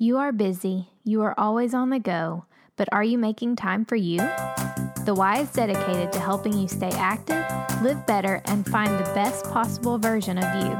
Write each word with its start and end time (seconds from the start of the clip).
You 0.00 0.18
are 0.18 0.30
busy, 0.30 0.90
you 1.02 1.22
are 1.22 1.34
always 1.36 1.74
on 1.74 1.90
the 1.90 1.98
go, 1.98 2.44
but 2.76 2.88
are 2.92 3.02
you 3.02 3.18
making 3.18 3.56
time 3.56 3.84
for 3.84 3.96
you? 3.96 4.18
The 4.18 5.12
Y 5.16 5.40
is 5.40 5.50
dedicated 5.50 6.12
to 6.12 6.20
helping 6.20 6.56
you 6.56 6.68
stay 6.68 6.92
active, 6.92 7.44
live 7.82 8.06
better, 8.06 8.40
and 8.44 8.64
find 8.64 8.92
the 8.92 9.12
best 9.12 9.46
possible 9.46 9.98
version 9.98 10.38
of 10.38 10.64
you. 10.64 10.78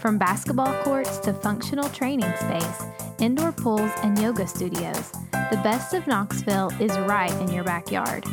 From 0.00 0.18
basketball 0.18 0.82
courts 0.82 1.18
to 1.18 1.32
functional 1.32 1.88
training 1.90 2.32
space, 2.40 2.82
indoor 3.20 3.52
pools, 3.52 3.92
and 4.02 4.18
yoga 4.18 4.48
studios, 4.48 5.12
the 5.30 5.60
best 5.62 5.94
of 5.94 6.08
Knoxville 6.08 6.72
is 6.80 6.98
right 6.98 7.30
in 7.42 7.52
your 7.52 7.62
backyard. 7.62 8.24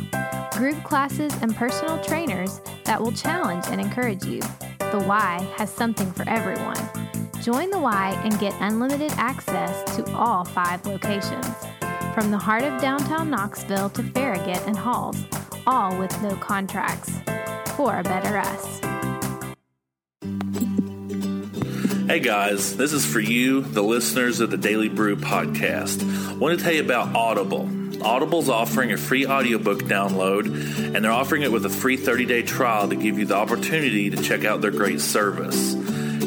Group 0.50 0.82
classes 0.82 1.32
and 1.42 1.54
personal 1.54 2.02
trainers 2.02 2.60
that 2.86 3.00
will 3.00 3.12
challenge 3.12 3.66
and 3.68 3.80
encourage 3.80 4.24
you. 4.24 4.40
The 4.80 5.04
Y 5.06 5.48
has 5.58 5.70
something 5.70 6.10
for 6.10 6.28
everyone. 6.28 6.74
Join 7.44 7.68
the 7.68 7.78
Y 7.78 8.18
and 8.24 8.38
get 8.38 8.54
unlimited 8.60 9.12
access 9.18 9.96
to 9.96 10.16
all 10.16 10.46
five 10.46 10.86
locations. 10.86 11.46
From 12.14 12.30
the 12.30 12.38
heart 12.38 12.62
of 12.62 12.80
downtown 12.80 13.28
Knoxville 13.28 13.90
to 13.90 14.02
Farragut 14.02 14.62
and 14.66 14.74
Halls, 14.74 15.22
all 15.66 15.94
with 15.98 16.22
no 16.22 16.36
contracts. 16.36 17.12
For 17.76 17.98
a 17.98 18.02
better 18.02 18.38
us. 18.38 18.80
Hey 22.06 22.20
guys, 22.20 22.78
this 22.78 22.94
is 22.94 23.04
for 23.04 23.20
you, 23.20 23.60
the 23.60 23.82
listeners 23.82 24.40
of 24.40 24.50
the 24.50 24.56
Daily 24.56 24.88
Brew 24.88 25.16
podcast. 25.16 26.02
I 26.30 26.36
want 26.36 26.58
to 26.58 26.64
tell 26.64 26.72
you 26.72 26.82
about 26.82 27.14
Audible. 27.14 27.68
Audible's 28.02 28.48
offering 28.48 28.90
a 28.92 28.96
free 28.96 29.26
audiobook 29.26 29.80
download, 29.80 30.46
and 30.94 31.04
they're 31.04 31.12
offering 31.12 31.42
it 31.42 31.52
with 31.52 31.66
a 31.66 31.70
free 31.70 31.98
30 31.98 32.24
day 32.24 32.40
trial 32.40 32.88
to 32.88 32.96
give 32.96 33.18
you 33.18 33.26
the 33.26 33.36
opportunity 33.36 34.08
to 34.08 34.22
check 34.22 34.46
out 34.46 34.62
their 34.62 34.70
great 34.70 35.02
service. 35.02 35.74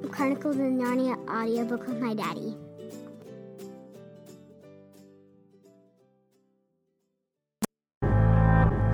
Chronicles 0.09 0.55
of 0.55 0.63
Narnia 0.63 1.19
audiobook 1.29 1.89
with 1.89 2.01
my 2.01 2.15
daddy. 2.15 2.55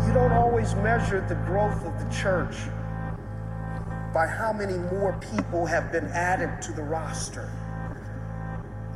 You 0.07 0.15
don't 0.15 0.33
always 0.33 0.75
measure 0.77 1.21
the 1.29 1.35
growth 1.35 1.85
of 1.85 2.03
the 2.03 2.09
church 2.11 2.57
by 4.15 4.27
how 4.27 4.55
many 4.55 4.79
more 4.97 5.21
people 5.35 5.67
have 5.67 5.93
been 5.93 6.07
added 6.07 6.63
to 6.63 6.73
the 6.73 6.83
roster 6.83 7.53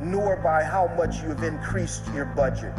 nor 0.01 0.37
by 0.37 0.63
how 0.63 0.87
much 0.97 1.21
you 1.21 1.29
have 1.29 1.43
increased 1.43 2.03
your 2.13 2.25
budget. 2.25 2.73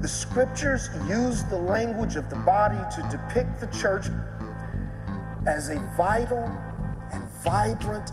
The 0.00 0.08
scriptures 0.08 0.90
use 1.08 1.44
the 1.44 1.56
language 1.56 2.16
of 2.16 2.28
the 2.28 2.36
body 2.36 2.78
to 2.96 3.08
depict 3.10 3.60
the 3.60 3.66
church 3.68 4.06
as 5.46 5.70
a 5.70 5.78
vital 5.96 6.50
and 7.12 7.22
vibrant 7.42 8.10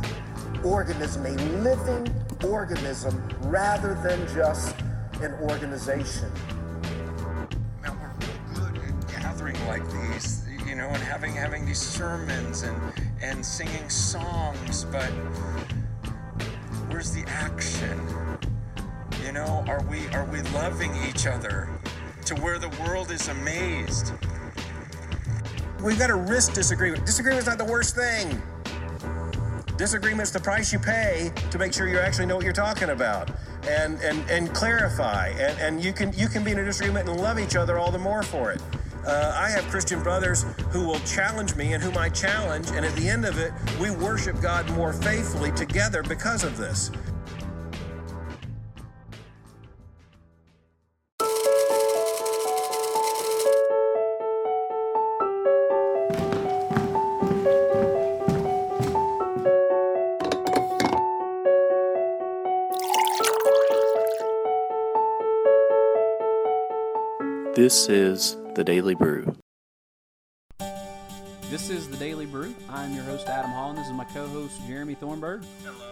organism, 0.63 1.25
a 1.25 1.35
living 1.61 2.07
organism, 2.45 3.21
rather 3.41 3.95
than 4.03 4.27
just 4.33 4.75
an 5.21 5.33
organization. 5.41 6.31
Now 7.83 7.97
we're 7.99 8.27
real 8.27 8.71
good 8.71 8.83
at 8.83 9.07
gathering 9.09 9.67
like 9.67 9.83
these, 9.91 10.45
you 10.65 10.75
know, 10.75 10.87
and 10.87 11.03
having 11.03 11.33
having 11.33 11.65
these 11.65 11.81
sermons 11.81 12.63
and 12.63 12.79
and 13.21 13.45
singing 13.45 13.89
songs, 13.89 14.85
but 14.85 15.11
where's 17.01 17.13
the 17.13 17.27
action? 17.31 17.99
You 19.25 19.31
know, 19.31 19.65
are 19.67 19.83
we 19.85 20.05
are 20.09 20.25
we 20.25 20.43
loving 20.53 20.91
each 21.09 21.25
other 21.25 21.67
to 22.25 22.35
where 22.35 22.59
the 22.59 22.69
world 22.79 23.09
is 23.09 23.27
amazed? 23.27 24.13
We've 25.81 25.97
got 25.97 26.07
to 26.07 26.15
risk 26.15 26.53
disagreement. 26.53 27.03
Disagreement's 27.03 27.47
not 27.47 27.57
the 27.57 27.65
worst 27.65 27.95
thing. 27.95 28.39
Disagreement's 29.77 30.29
the 30.29 30.39
price 30.39 30.71
you 30.71 30.77
pay 30.77 31.31
to 31.49 31.57
make 31.57 31.73
sure 31.73 31.87
you 31.87 31.97
actually 31.97 32.27
know 32.27 32.35
what 32.35 32.43
you're 32.43 32.53
talking 32.53 32.91
about 32.91 33.31
and 33.67 33.99
and, 34.01 34.29
and 34.29 34.53
clarify. 34.53 35.29
And, 35.29 35.59
and 35.59 35.83
you 35.83 35.93
can 35.93 36.13
you 36.13 36.27
can 36.27 36.43
be 36.43 36.51
in 36.51 36.59
a 36.59 36.65
disagreement 36.65 37.09
and 37.09 37.19
love 37.19 37.39
each 37.39 37.55
other 37.55 37.79
all 37.79 37.89
the 37.89 37.97
more 37.97 38.21
for 38.21 38.51
it. 38.51 38.61
Uh, 39.05 39.35
I 39.35 39.49
have 39.49 39.63
Christian 39.65 40.03
brothers 40.03 40.43
who 40.69 40.85
will 40.85 40.99
challenge 40.99 41.55
me 41.55 41.73
and 41.73 41.81
whom 41.81 41.97
I 41.97 42.09
challenge, 42.09 42.69
and 42.71 42.85
at 42.85 42.95
the 42.95 43.09
end 43.09 43.25
of 43.25 43.39
it, 43.39 43.51
we 43.79 43.89
worship 43.89 44.39
God 44.41 44.69
more 44.71 44.93
faithfully 44.93 45.51
together 45.51 46.03
because 46.03 46.43
of 46.43 46.57
this. 46.57 46.91
This 67.53 67.89
is 67.89 68.40
the 68.55 68.63
Daily 68.65 68.95
Brew. 68.95 69.33
This 71.49 71.69
is 71.69 71.87
the 71.87 71.95
Daily 71.95 72.25
Brew. 72.25 72.53
I'm 72.69 72.93
your 72.93 73.03
host, 73.03 73.27
Adam 73.27 73.51
Hall, 73.51 73.69
and 73.69 73.79
this 73.79 73.87
is 73.87 73.93
my 73.93 74.03
co 74.03 74.27
host, 74.27 74.59
Jeremy 74.67 74.95
Thornburg. 74.95 75.43
Hello. 75.63 75.91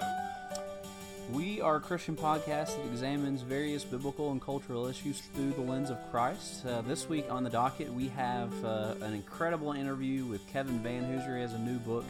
We 1.32 1.62
are 1.62 1.78
a 1.78 1.80
Christian 1.80 2.18
podcast 2.18 2.76
that 2.76 2.86
examines 2.86 3.44
various 3.44 3.86
biblical 3.86 4.32
and 4.32 4.42
cultural 4.42 4.88
issues 4.88 5.22
through 5.34 5.52
the 5.52 5.62
lens 5.62 5.90
of 5.90 5.98
Christ. 6.12 6.66
Uh, 6.66 6.82
this 6.82 7.08
week 7.08 7.26
on 7.30 7.44
the 7.44 7.50
docket, 7.50 7.94
we 7.94 8.10
have 8.10 8.52
uh, 8.66 8.96
an 9.02 9.14
incredible 9.14 9.72
interview 9.72 10.26
with 10.26 10.46
Kevin 10.52 10.80
Vanhoozer. 10.82 11.36
He 11.36 11.42
has 11.42 11.54
a 11.54 11.60
new 11.60 11.80
book, 11.80 12.06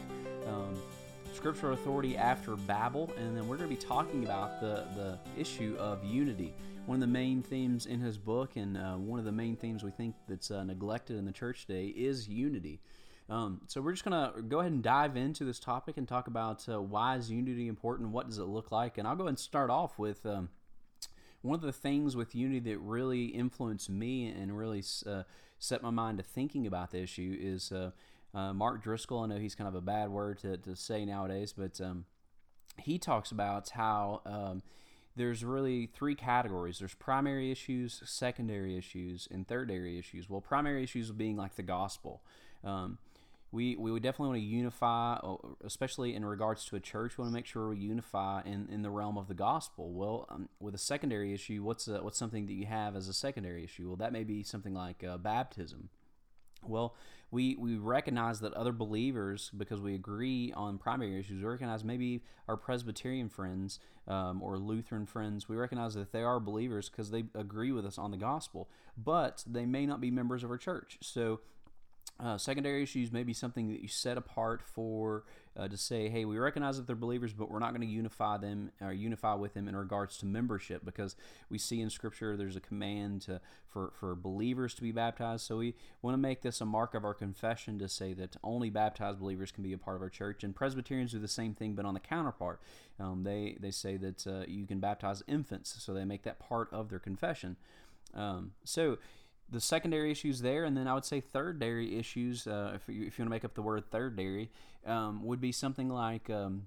um, 0.48 0.74
Scriptural 1.32 1.74
Authority 1.74 2.16
After 2.16 2.56
Babel, 2.56 3.12
and 3.18 3.36
then 3.36 3.46
we're 3.46 3.56
going 3.56 3.68
to 3.70 3.76
be 3.76 3.80
talking 3.80 4.24
about 4.24 4.60
the, 4.60 4.84
the 4.96 5.18
issue 5.40 5.76
of 5.78 6.02
unity. 6.04 6.54
One 6.86 6.96
of 6.96 7.00
the 7.00 7.06
main 7.06 7.42
themes 7.42 7.86
in 7.86 8.00
his 8.00 8.18
book, 8.18 8.56
and 8.56 8.76
uh, 8.76 8.94
one 8.94 9.18
of 9.18 9.24
the 9.24 9.32
main 9.32 9.56
themes 9.56 9.84
we 9.84 9.90
think 9.90 10.16
that's 10.28 10.50
uh, 10.50 10.64
neglected 10.64 11.16
in 11.16 11.24
the 11.24 11.32
church 11.32 11.66
today, 11.66 11.86
is 11.86 12.28
unity. 12.28 12.80
Um, 13.28 13.60
so 13.68 13.80
we're 13.80 13.92
just 13.92 14.04
going 14.04 14.32
to 14.34 14.42
go 14.42 14.58
ahead 14.58 14.72
and 14.72 14.82
dive 14.82 15.16
into 15.16 15.44
this 15.44 15.60
topic 15.60 15.96
and 15.96 16.08
talk 16.08 16.26
about 16.26 16.68
uh, 16.68 16.82
why 16.82 17.16
is 17.16 17.30
unity 17.30 17.68
important, 17.68 18.10
what 18.10 18.28
does 18.28 18.38
it 18.38 18.44
look 18.44 18.72
like, 18.72 18.98
and 18.98 19.06
I'll 19.06 19.14
go 19.14 19.22
ahead 19.22 19.30
and 19.30 19.38
start 19.38 19.70
off 19.70 20.00
with 20.00 20.26
um, 20.26 20.48
one 21.42 21.54
of 21.54 21.62
the 21.62 21.72
things 21.72 22.16
with 22.16 22.34
unity 22.34 22.70
that 22.70 22.78
really 22.78 23.26
influenced 23.26 23.88
me 23.88 24.26
and 24.26 24.56
really 24.58 24.82
uh, 25.06 25.22
set 25.60 25.82
my 25.82 25.90
mind 25.90 26.18
to 26.18 26.24
thinking 26.24 26.66
about 26.66 26.90
the 26.90 26.98
issue 26.98 27.36
is 27.40 27.70
uh, 27.70 27.92
uh, 28.34 28.52
Mark 28.52 28.82
Driscoll. 28.82 29.20
I 29.20 29.26
know 29.26 29.38
he's 29.38 29.54
kind 29.54 29.68
of 29.68 29.74
a 29.74 29.80
bad 29.80 30.10
word 30.10 30.38
to, 30.40 30.56
to 30.56 30.74
say 30.74 31.04
nowadays, 31.04 31.54
but 31.56 31.80
um, 31.80 32.06
he 32.78 32.98
talks 32.98 33.30
about 33.30 33.70
how 33.70 34.22
um, 34.26 34.62
there's 35.20 35.44
really 35.44 35.86
three 35.86 36.14
categories 36.14 36.78
there's 36.78 36.94
primary 36.94 37.50
issues, 37.50 38.02
secondary 38.06 38.76
issues, 38.78 39.28
and 39.30 39.46
third-area 39.46 39.98
issues. 39.98 40.30
Well, 40.30 40.40
primary 40.40 40.82
issues 40.82 41.10
being 41.10 41.36
like 41.36 41.56
the 41.56 41.62
gospel. 41.62 42.22
Um, 42.64 42.98
we, 43.52 43.76
we 43.76 43.92
would 43.92 44.02
definitely 44.02 44.28
want 44.28 44.40
to 44.40 44.46
unify, 44.46 45.14
uh, 45.14 45.36
especially 45.64 46.14
in 46.14 46.24
regards 46.24 46.64
to 46.66 46.76
a 46.76 46.80
church. 46.80 47.18
We 47.18 47.22
want 47.22 47.32
to 47.32 47.34
make 47.34 47.46
sure 47.46 47.68
we 47.68 47.78
unify 47.78 48.42
in, 48.46 48.68
in 48.70 48.80
the 48.80 48.90
realm 48.90 49.18
of 49.18 49.28
the 49.28 49.34
gospel. 49.34 49.92
Well, 49.92 50.26
um, 50.30 50.48
with 50.58 50.74
a 50.74 50.78
secondary 50.78 51.34
issue, 51.34 51.62
what's 51.62 51.86
a, 51.86 51.98
what's 52.02 52.18
something 52.18 52.46
that 52.46 52.54
you 52.54 52.66
have 52.66 52.96
as 52.96 53.08
a 53.08 53.12
secondary 53.12 53.64
issue? 53.64 53.88
Well, 53.88 53.96
that 53.96 54.12
may 54.12 54.24
be 54.24 54.42
something 54.42 54.72
like 54.72 55.04
uh, 55.04 55.18
baptism. 55.18 55.90
Well, 56.62 56.94
we, 57.30 57.56
we 57.56 57.76
recognize 57.76 58.40
that 58.40 58.52
other 58.54 58.72
believers, 58.72 59.50
because 59.56 59.80
we 59.80 59.94
agree 59.94 60.52
on 60.56 60.78
primary 60.78 61.18
issues, 61.18 61.42
we 61.42 61.48
recognize 61.48 61.84
maybe 61.84 62.22
our 62.48 62.56
Presbyterian 62.56 63.28
friends 63.28 63.78
um, 64.08 64.42
or 64.42 64.58
Lutheran 64.58 65.06
friends, 65.06 65.48
we 65.48 65.56
recognize 65.56 65.94
that 65.94 66.12
they 66.12 66.22
are 66.22 66.40
believers 66.40 66.88
because 66.88 67.10
they 67.10 67.24
agree 67.34 67.70
with 67.70 67.86
us 67.86 67.98
on 67.98 68.10
the 68.10 68.16
gospel, 68.16 68.68
but 68.96 69.44
they 69.46 69.66
may 69.66 69.86
not 69.86 70.00
be 70.00 70.10
members 70.10 70.42
of 70.42 70.50
our 70.50 70.58
church. 70.58 70.98
So 71.00 71.40
uh, 72.22 72.36
secondary 72.36 72.82
issues 72.82 73.10
may 73.10 73.22
be 73.22 73.32
something 73.32 73.68
that 73.68 73.80
you 73.80 73.88
set 73.88 74.18
apart 74.18 74.62
for 74.62 75.24
uh, 75.56 75.66
to 75.68 75.76
say, 75.76 76.08
hey, 76.08 76.24
we 76.24 76.38
recognize 76.38 76.76
that 76.76 76.86
they're 76.86 76.94
believers, 76.94 77.32
but 77.32 77.50
we're 77.50 77.58
not 77.58 77.70
going 77.70 77.86
to 77.86 77.92
unify 77.92 78.36
them 78.36 78.70
or 78.80 78.92
unify 78.92 79.34
with 79.34 79.54
them 79.54 79.68
in 79.68 79.74
regards 79.74 80.18
to 80.18 80.26
membership 80.26 80.84
because 80.84 81.16
we 81.48 81.58
see 81.58 81.80
in 81.80 81.88
Scripture 81.88 82.36
there's 82.36 82.56
a 82.56 82.60
command 82.60 83.22
to, 83.22 83.40
for, 83.68 83.92
for 83.98 84.14
believers 84.14 84.74
to 84.74 84.82
be 84.82 84.92
baptized. 84.92 85.46
So 85.46 85.56
we 85.56 85.74
want 86.02 86.14
to 86.14 86.18
make 86.18 86.42
this 86.42 86.60
a 86.60 86.66
mark 86.66 86.94
of 86.94 87.04
our 87.04 87.14
confession 87.14 87.78
to 87.78 87.88
say 87.88 88.12
that 88.14 88.36
only 88.44 88.68
baptized 88.68 89.18
believers 89.18 89.50
can 89.50 89.64
be 89.64 89.72
a 89.72 89.78
part 89.78 89.96
of 89.96 90.02
our 90.02 90.10
church. 90.10 90.44
And 90.44 90.54
Presbyterians 90.54 91.12
do 91.12 91.18
the 91.18 91.28
same 91.28 91.54
thing, 91.54 91.74
but 91.74 91.86
on 91.86 91.94
the 91.94 92.00
counterpart. 92.00 92.60
Um, 92.98 93.24
they, 93.24 93.56
they 93.58 93.70
say 93.70 93.96
that 93.96 94.26
uh, 94.26 94.44
you 94.46 94.66
can 94.66 94.78
baptize 94.78 95.22
infants, 95.26 95.74
so 95.82 95.94
they 95.94 96.04
make 96.04 96.24
that 96.24 96.38
part 96.38 96.68
of 96.70 96.90
their 96.90 96.98
confession. 96.98 97.56
Um, 98.14 98.52
so 98.64 98.98
the 99.50 99.60
secondary 99.60 100.10
issues 100.10 100.40
there, 100.40 100.64
and 100.64 100.76
then 100.76 100.86
I 100.86 100.94
would 100.94 101.04
say 101.04 101.20
third 101.20 101.58
dairy 101.58 101.98
issues, 101.98 102.46
uh, 102.46 102.72
if, 102.74 102.82
you, 102.88 103.06
if 103.06 103.18
you 103.18 103.22
want 103.22 103.28
to 103.28 103.30
make 103.30 103.44
up 103.44 103.54
the 103.54 103.62
word 103.62 103.90
third 103.90 104.16
dairy, 104.16 104.50
um, 104.86 105.24
would 105.24 105.40
be 105.40 105.52
something 105.52 105.88
like 105.88 106.30
um, 106.30 106.66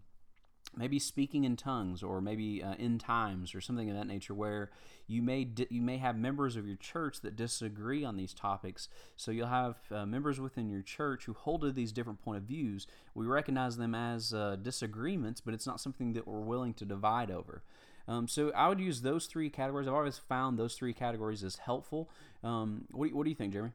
maybe 0.76 1.00
speaking 1.00 1.44
in 1.44 1.56
tongues 1.56 2.04
or 2.04 2.20
maybe 2.22 2.62
uh, 2.64 2.74
in 2.76 2.98
times 2.98 3.56
or 3.56 3.62
something 3.62 3.90
of 3.90 3.96
that 3.96 4.08
nature 4.08 4.34
where 4.34 4.72
you 5.08 5.22
may 5.22 5.44
di- 5.44 5.68
you 5.70 5.82
may 5.82 5.98
have 5.98 6.18
members 6.18 6.56
of 6.56 6.68
your 6.68 6.76
church 6.76 7.22
that 7.22 7.36
disagree 7.36 8.04
on 8.04 8.18
these 8.18 8.34
topics. 8.34 8.90
So 9.16 9.32
you'll 9.32 9.48
have 9.48 9.78
uh, 9.92 10.06
members 10.06 10.40
within 10.40 10.70
your 10.70 10.82
church 10.82 11.26
who 11.26 11.34
hold 11.34 11.62
to 11.62 11.72
these 11.72 11.92
different 11.92 12.24
point 12.24 12.38
of 12.38 12.44
views. 12.44 12.88
We 13.16 13.26
recognize 13.26 13.78
them 13.78 13.96
as 13.96 14.34
uh, 14.34 14.58
disagreements 14.62 15.42
but 15.42 15.54
it's 15.54 15.68
not 15.68 15.80
something 15.80 16.14
that 16.14 16.28
we're 16.28 16.40
willing 16.40 16.74
to 16.76 16.86
divide 16.86 17.32
over 17.32 17.64
um, 18.08 18.28
so 18.28 18.52
I 18.56 18.68
would 18.68 18.80
use 18.80 19.02
those 19.02 19.26
three 19.26 19.50
categories. 19.50 19.88
I've 19.88 19.94
always 19.94 20.18
found 20.18 20.58
those 20.58 20.76
three 20.76 20.94
categories 20.94 21.44
as 21.44 21.56
helpful. 21.58 22.10
Um, 22.44 22.86
what, 22.92 23.10
do 23.10 23.16
what 23.16 23.24
do 23.24 23.30
you 23.30 23.36
think, 23.36 23.54
Jeremy? 23.54 23.72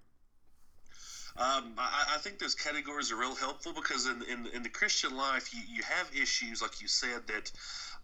Um, 1.37 1.75
I, 1.79 2.15
I, 2.17 2.19
think 2.19 2.41
those 2.41 2.57
categories 2.57 3.13
are 3.13 3.17
real 3.17 3.37
helpful 3.37 3.73
because 3.73 4.07
in, 4.07 4.23
in, 4.25 4.49
in 4.53 4.65
the 4.65 4.69
Christian 4.69 5.17
life, 5.17 5.55
you, 5.55 5.61
you 5.73 5.83
have 5.85 6.11
issues, 6.21 6.61
like 6.61 6.83
you 6.83 6.89
said, 6.89 7.29
that 7.29 7.53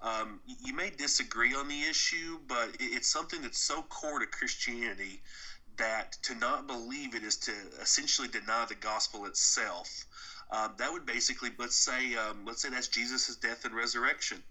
um, 0.00 0.38
you 0.46 0.72
may 0.72 0.90
disagree 0.90 1.52
on 1.52 1.66
the 1.66 1.82
issue, 1.82 2.38
but 2.46 2.68
it's 2.78 3.08
something 3.08 3.42
that's 3.42 3.58
so 3.58 3.82
core 3.82 4.20
to 4.20 4.26
Christianity 4.26 5.20
that 5.78 6.12
to 6.22 6.36
not 6.36 6.68
believe 6.68 7.16
it 7.16 7.24
is 7.24 7.36
to 7.38 7.52
essentially 7.82 8.28
deny 8.28 8.66
the 8.68 8.76
gospel 8.76 9.26
itself. 9.26 10.06
Um, 10.52 10.74
that 10.78 10.92
would 10.92 11.04
basically, 11.04 11.50
let's 11.58 11.74
say, 11.74 12.14
um, 12.14 12.44
let's 12.46 12.62
say 12.62 12.68
that's 12.68 12.86
Jesus' 12.88 13.34
death 13.36 13.64
and 13.64 13.74
resurrection. 13.74 14.42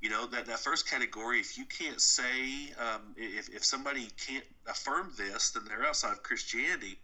You 0.00 0.10
know 0.10 0.26
that 0.26 0.46
that 0.46 0.60
first 0.60 0.88
category. 0.88 1.40
If 1.40 1.58
you 1.58 1.64
can't 1.64 2.00
say, 2.00 2.72
um, 2.78 3.14
if 3.16 3.48
if 3.48 3.64
somebody 3.64 4.08
can't 4.26 4.44
affirm 4.68 5.12
this, 5.16 5.50
then 5.50 5.64
they're 5.66 5.84
outside 5.84 6.12
of 6.12 6.22
Christianity. 6.22 6.98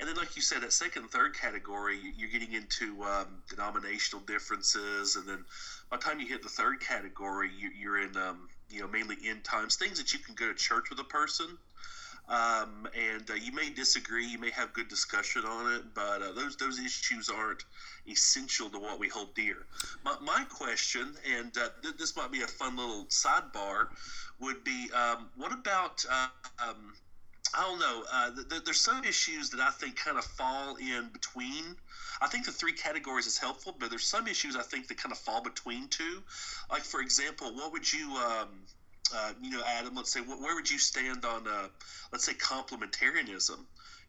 And 0.00 0.08
then, 0.08 0.16
like 0.16 0.36
you 0.36 0.42
said, 0.42 0.62
that 0.62 0.72
second 0.72 1.02
and 1.02 1.10
third 1.10 1.36
category, 1.36 1.98
you're 2.16 2.30
getting 2.30 2.52
into 2.52 3.02
um, 3.02 3.42
denominational 3.50 4.24
differences, 4.24 5.16
and 5.16 5.28
then 5.28 5.44
by 5.90 5.96
the 5.96 6.02
time 6.02 6.20
you 6.20 6.26
hit 6.26 6.42
the 6.42 6.48
third 6.48 6.80
category, 6.80 7.50
you, 7.58 7.92
are 7.92 7.98
in 7.98 8.16
um, 8.16 8.48
you 8.70 8.80
know 8.80 8.88
mainly 8.88 9.16
end 9.26 9.44
times 9.44 9.76
things 9.76 9.98
that 9.98 10.12
you 10.12 10.18
can 10.18 10.34
go 10.34 10.46
to 10.46 10.54
church 10.54 10.88
with 10.88 11.00
a 11.00 11.04
person. 11.04 11.58
Um, 12.28 12.86
and 12.94 13.30
uh, 13.30 13.34
you 13.34 13.52
may 13.52 13.70
disagree, 13.70 14.26
you 14.26 14.38
may 14.38 14.50
have 14.50 14.74
good 14.74 14.88
discussion 14.88 15.46
on 15.46 15.72
it, 15.72 15.82
but 15.94 16.20
uh, 16.20 16.32
those 16.32 16.56
those 16.56 16.78
issues 16.78 17.30
aren't 17.30 17.64
essential 18.06 18.68
to 18.68 18.78
what 18.78 18.98
we 18.98 19.08
hold 19.08 19.34
dear. 19.34 19.64
My, 20.04 20.16
my 20.20 20.44
question, 20.44 21.14
and 21.38 21.56
uh, 21.56 21.68
th- 21.82 21.96
this 21.96 22.16
might 22.16 22.30
be 22.30 22.42
a 22.42 22.46
fun 22.46 22.76
little 22.76 23.06
sidebar, 23.06 23.88
would 24.40 24.62
be 24.62 24.90
um, 24.92 25.30
what 25.36 25.52
about 25.52 26.04
uh, 26.10 26.28
um, 26.68 26.92
I 27.56 27.62
don't 27.62 27.78
know. 27.78 28.04
Uh, 28.12 28.30
th- 28.50 28.64
there's 28.64 28.80
some 28.80 29.04
issues 29.04 29.48
that 29.50 29.60
I 29.60 29.70
think 29.70 29.96
kind 29.96 30.18
of 30.18 30.24
fall 30.24 30.76
in 30.76 31.08
between. 31.12 31.76
I 32.20 32.26
think 32.26 32.44
the 32.44 32.52
three 32.52 32.72
categories 32.72 33.26
is 33.26 33.38
helpful, 33.38 33.74
but 33.78 33.90
there's 33.90 34.06
some 34.06 34.26
issues 34.26 34.54
I 34.56 34.62
think 34.62 34.88
that 34.88 34.98
kind 34.98 35.12
of 35.12 35.18
fall 35.18 35.42
between 35.42 35.88
two. 35.88 36.22
Like 36.70 36.82
for 36.82 37.00
example, 37.00 37.54
what 37.54 37.72
would 37.72 37.90
you, 37.90 38.10
um, 38.16 38.48
uh, 39.14 39.32
you 39.40 39.50
know, 39.50 39.62
Adam? 39.66 39.94
Let's 39.94 40.12
say, 40.12 40.20
where 40.20 40.54
would 40.54 40.70
you 40.70 40.78
stand 40.78 41.24
on, 41.24 41.46
uh, 41.46 41.68
let's 42.12 42.24
say, 42.24 42.34
complementarianism? 42.34 43.58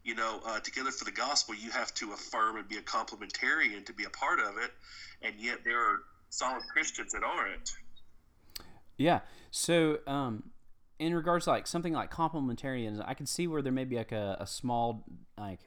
You 0.04 0.16
know, 0.16 0.40
uh, 0.46 0.60
together 0.60 0.92
for 0.92 1.06
the 1.06 1.12
gospel, 1.12 1.56
you 1.56 1.72
have 1.72 1.94
to 1.96 2.13
affirm 2.13 2.57
and 2.57 2.68
be 2.68 2.78
a 2.78 2.81
complementarian 2.81 3.86
to 3.86 3.94
be 3.94 4.06
a 4.06 4.10
part 4.10 4.40
of 4.40 4.57
it, 4.57 4.72
and 5.22 5.36
yet 5.40 5.60
there 5.63 5.80
are 5.80 6.00
solid 6.30 6.63
Christians 6.72 7.12
that 7.13 7.24
aren't. 7.24 7.72
Yeah. 8.98 9.19
So. 9.51 10.00
Um 10.07 10.51
in 11.00 11.16
regards 11.16 11.45
to 11.45 11.52
like 11.52 11.66
something 11.66 11.94
like 11.94 12.12
complementarianism, 12.12 13.04
I 13.07 13.13
can 13.13 13.25
see 13.25 13.48
where 13.48 13.62
there 13.62 13.72
may 13.72 13.86
be 13.86 13.95
like 13.95 14.12
a, 14.12 14.36
a 14.40 14.45
small 14.45 15.06
like 15.38 15.62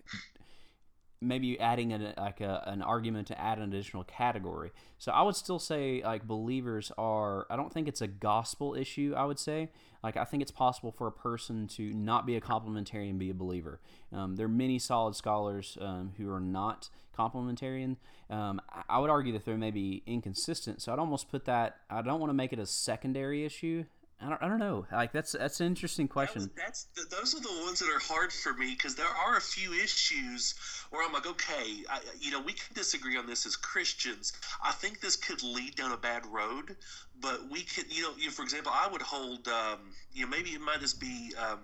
maybe 1.22 1.58
adding 1.58 1.92
a, 1.92 2.14
like 2.16 2.40
a, 2.40 2.62
an 2.66 2.82
argument 2.82 3.28
to 3.28 3.40
add 3.40 3.58
an 3.58 3.64
additional 3.64 4.04
category. 4.04 4.72
So 4.98 5.12
I 5.12 5.22
would 5.22 5.36
still 5.36 5.58
say 5.58 6.02
like 6.04 6.26
believers 6.26 6.92
are. 6.98 7.46
I 7.50 7.56
don't 7.56 7.72
think 7.72 7.88
it's 7.88 8.00
a 8.00 8.08
gospel 8.08 8.74
issue. 8.74 9.14
I 9.16 9.24
would 9.24 9.38
say 9.38 9.70
like 10.02 10.16
I 10.16 10.24
think 10.24 10.42
it's 10.42 10.50
possible 10.50 10.90
for 10.90 11.06
a 11.06 11.12
person 11.12 11.68
to 11.68 11.92
not 11.92 12.26
be 12.26 12.36
a 12.36 12.40
complementarian 12.40 13.10
and 13.10 13.18
be 13.18 13.30
a 13.30 13.34
believer. 13.34 13.80
Um, 14.12 14.36
there 14.36 14.46
are 14.46 14.50
many 14.50 14.78
solid 14.78 15.14
scholars 15.14 15.78
um, 15.80 16.12
who 16.16 16.30
are 16.30 16.40
not 16.40 16.88
complementarian. 17.16 17.96
Um, 18.30 18.60
I 18.88 18.98
would 18.98 19.10
argue 19.10 19.32
that 19.34 19.44
they 19.44 19.54
may 19.54 19.70
be 19.70 20.02
inconsistent. 20.06 20.80
So 20.82 20.92
I'd 20.92 20.98
almost 20.98 21.30
put 21.30 21.44
that. 21.44 21.76
I 21.90 22.02
don't 22.02 22.20
want 22.20 22.30
to 22.30 22.34
make 22.34 22.52
it 22.52 22.58
a 22.58 22.66
secondary 22.66 23.44
issue. 23.44 23.84
I 24.24 24.28
don't, 24.28 24.42
I 24.42 24.48
don't 24.48 24.58
know. 24.58 24.86
Like 24.92 25.12
that's 25.12 25.32
that's 25.32 25.60
an 25.60 25.66
interesting 25.66 26.06
question. 26.06 26.50
That 26.56 26.68
was, 26.68 26.86
that's 26.94 27.08
those 27.10 27.34
are 27.34 27.40
the 27.40 27.62
ones 27.64 27.80
that 27.80 27.88
are 27.88 27.98
hard 27.98 28.32
for 28.32 28.54
me 28.54 28.74
because 28.76 28.94
there 28.94 29.06
are 29.06 29.36
a 29.36 29.40
few 29.40 29.72
issues 29.72 30.54
where 30.90 31.04
I'm 31.04 31.12
like, 31.12 31.26
okay, 31.26 31.82
I, 31.90 32.00
you 32.20 32.30
know, 32.30 32.40
we 32.40 32.52
can 32.52 32.74
disagree 32.74 33.16
on 33.16 33.26
this 33.26 33.46
as 33.46 33.56
Christians. 33.56 34.32
I 34.62 34.72
think 34.72 35.00
this 35.00 35.16
could 35.16 35.42
lead 35.42 35.74
down 35.74 35.92
a 35.92 35.96
bad 35.96 36.24
road, 36.26 36.76
but 37.20 37.50
we 37.50 37.62
could, 37.62 37.92
you 37.94 38.02
know, 38.02 38.12
you, 38.16 38.30
for 38.30 38.42
example, 38.42 38.72
I 38.74 38.88
would 38.90 39.02
hold, 39.02 39.48
um, 39.48 39.92
you 40.12 40.24
know, 40.24 40.30
maybe 40.30 40.50
it 40.50 40.60
might 40.60 40.80
just 40.80 41.00
be. 41.00 41.32
Um, 41.38 41.58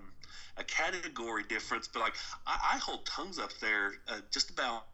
a 0.57 0.63
category 0.63 1.43
difference, 1.47 1.87
but 1.87 2.01
like 2.01 2.15
I, 2.45 2.73
I 2.73 2.77
hold 2.79 3.05
tongues 3.05 3.39
up 3.39 3.51
there 3.61 3.93
uh, 4.09 4.19
just 4.29 4.49
about 4.49 4.87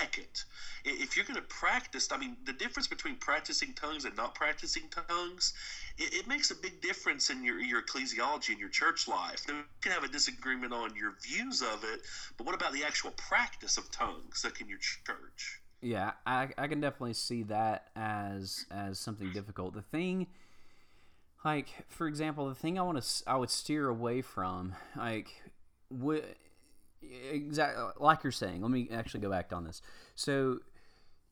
second. 0.00 0.44
If 0.84 1.16
you're 1.16 1.26
going 1.26 1.36
to 1.36 1.42
practice, 1.42 2.08
I 2.10 2.16
mean, 2.16 2.36
the 2.44 2.52
difference 2.52 2.86
between 2.86 3.16
practicing 3.16 3.74
tongues 3.74 4.04
and 4.04 4.16
not 4.16 4.34
practicing 4.34 4.84
tongues, 5.08 5.52
it, 5.98 6.14
it 6.14 6.28
makes 6.28 6.50
a 6.50 6.54
big 6.54 6.80
difference 6.80 7.30
in 7.30 7.44
your, 7.44 7.60
your 7.60 7.82
ecclesiology 7.82 8.50
and 8.50 8.58
your 8.58 8.68
church 8.68 9.06
life. 9.08 9.44
Now, 9.46 9.54
you 9.54 9.64
can 9.80 9.92
have 9.92 10.04
a 10.04 10.08
disagreement 10.08 10.72
on 10.72 10.96
your 10.96 11.14
views 11.22 11.62
of 11.62 11.84
it, 11.84 12.00
but 12.36 12.46
what 12.46 12.54
about 12.54 12.72
the 12.72 12.84
actual 12.84 13.10
practice 13.12 13.76
of 13.76 13.90
tongues 13.90 14.42
like 14.44 14.60
in 14.60 14.68
your 14.68 14.78
church? 14.78 15.60
Yeah, 15.82 16.12
I, 16.26 16.48
I 16.58 16.66
can 16.66 16.80
definitely 16.80 17.14
see 17.14 17.42
that 17.44 17.88
as 17.96 18.66
as 18.70 18.98
something 18.98 19.32
difficult. 19.32 19.72
The 19.72 19.80
thing, 19.80 20.26
like 21.42 21.68
for 21.88 22.06
example, 22.06 22.48
the 22.48 22.54
thing 22.54 22.78
I 22.78 22.82
want 22.82 23.02
to 23.02 23.22
I 23.26 23.36
would 23.36 23.48
steer 23.48 23.88
away 23.88 24.20
from, 24.20 24.74
like, 24.94 25.42
would 25.90 26.24
exactly 27.02 27.84
like 27.98 28.22
you're 28.22 28.32
saying. 28.32 28.62
Let 28.62 28.70
me 28.70 28.88
actually 28.92 29.20
go 29.20 29.30
back 29.30 29.52
on 29.52 29.64
this. 29.64 29.82
So 30.14 30.60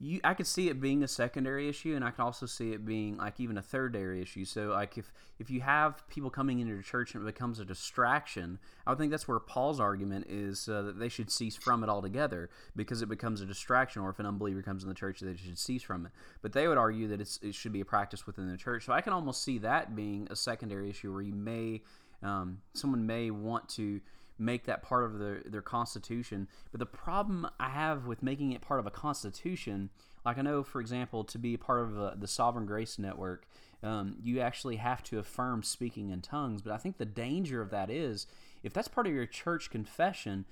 you 0.01 0.21
I 0.23 0.35
could 0.35 0.47
see 0.47 0.69
it 0.69 0.81
being 0.81 1.03
a 1.03 1.09
secondary 1.09 1.69
issue 1.69 1.97
and 1.97 2.05
I 2.05 2.11
can 2.11 2.25
also 2.25 2.47
see 2.47 2.73
it 2.73 2.85
being 2.85 3.17
like 3.17 3.41
even 3.41 3.59
a 3.59 3.63
third 3.63 3.95
thirdary 3.95 4.23
issue. 4.23 4.45
So 4.45 4.69
like 4.69 4.97
if 4.97 5.13
if 5.39 5.51
you 5.51 5.61
have 5.61 6.07
people 6.09 6.31
coming 6.31 6.61
into 6.61 6.73
your 6.73 6.83
church 6.83 7.15
and 7.15 7.23
it 7.23 7.27
becomes 7.27 7.59
a 7.59 7.65
distraction, 7.65 8.61
I 8.87 8.91
would 8.91 8.99
think 8.99 9.11
that's 9.11 9.27
where 9.27 9.41
Paul's 9.41 9.81
argument 9.81 10.27
is 10.29 10.69
uh, 10.69 10.83
that 10.83 10.99
they 10.99 11.09
should 11.09 11.31
cease 11.31 11.57
from 11.57 11.83
it 11.83 11.89
altogether 11.89 12.49
because 12.77 13.03
it 13.03 13.09
becomes 13.09 13.41
a 13.41 13.47
distraction 13.47 14.03
or 14.03 14.11
if 14.11 14.21
an 14.21 14.27
unbeliever 14.27 14.63
comes 14.63 14.85
in 14.85 14.89
the 14.89 14.95
church 14.95 15.21
they 15.21 15.35
should 15.35 15.59
cease 15.59 15.83
from 15.83 16.07
it. 16.07 16.13
But 16.43 16.53
they 16.53 16.69
would 16.69 16.79
argue 16.79 17.09
that 17.09 17.21
it 17.21 17.55
should 17.55 17.73
be 17.73 17.81
a 17.81 17.85
practice 17.85 18.27
within 18.27 18.49
the 18.49 18.57
church. 18.57 18.85
So 18.85 18.93
I 18.93 19.01
can 19.01 19.13
almost 19.13 19.43
see 19.43 19.59
that 19.59 19.97
being 19.97 20.29
a 20.31 20.37
secondary 20.37 20.91
issue 20.91 21.13
where 21.13 21.23
you 21.23 21.35
may 21.35 21.83
um, 22.23 22.59
someone 22.75 23.07
may 23.07 23.31
want 23.31 23.69
to 23.71 24.01
make 24.39 24.65
that 24.65 24.83
part 24.83 25.05
of 25.05 25.19
their, 25.19 25.43
their 25.45 25.63
constitution. 25.63 26.49
But 26.71 26.79
the 26.79 26.87
problem 26.87 27.49
I 27.59 27.71
have 27.71 28.07
with 28.07 28.23
making 28.23 28.53
it 28.53 28.61
part 28.61 28.81
of 28.81 28.87
a 28.87 28.91
constitution, 28.91 29.91
like 30.25 30.39
I 30.39 30.43
know, 30.43 30.63
for 30.63 30.81
example, 30.81 31.25
to 31.25 31.39
be 31.39 31.57
part 31.57 31.81
of 31.81 31.99
a, 31.99 32.15
the 32.17 32.29
Sovereign 32.29 32.67
Grace 32.67 32.99
Network, 32.99 33.47
um, 33.83 34.17
you 34.23 34.41
actually 34.41 34.77
have 34.77 35.03
to 35.05 35.19
affirm 35.19 35.63
speaking 35.63 36.11
in 36.11 36.21
tongues. 36.21 36.63
But 36.63 36.73
I 36.73 36.79
think 36.79 36.99
the 36.99 37.05
danger 37.05 37.61
of 37.61 37.71
that 37.71 37.91
is 37.91 38.27
if 38.63 38.73
that's 38.73 38.89
part 38.89 39.07
of 39.07 39.13
your 39.13 39.27
church 39.27 39.71
confession, 39.71 40.45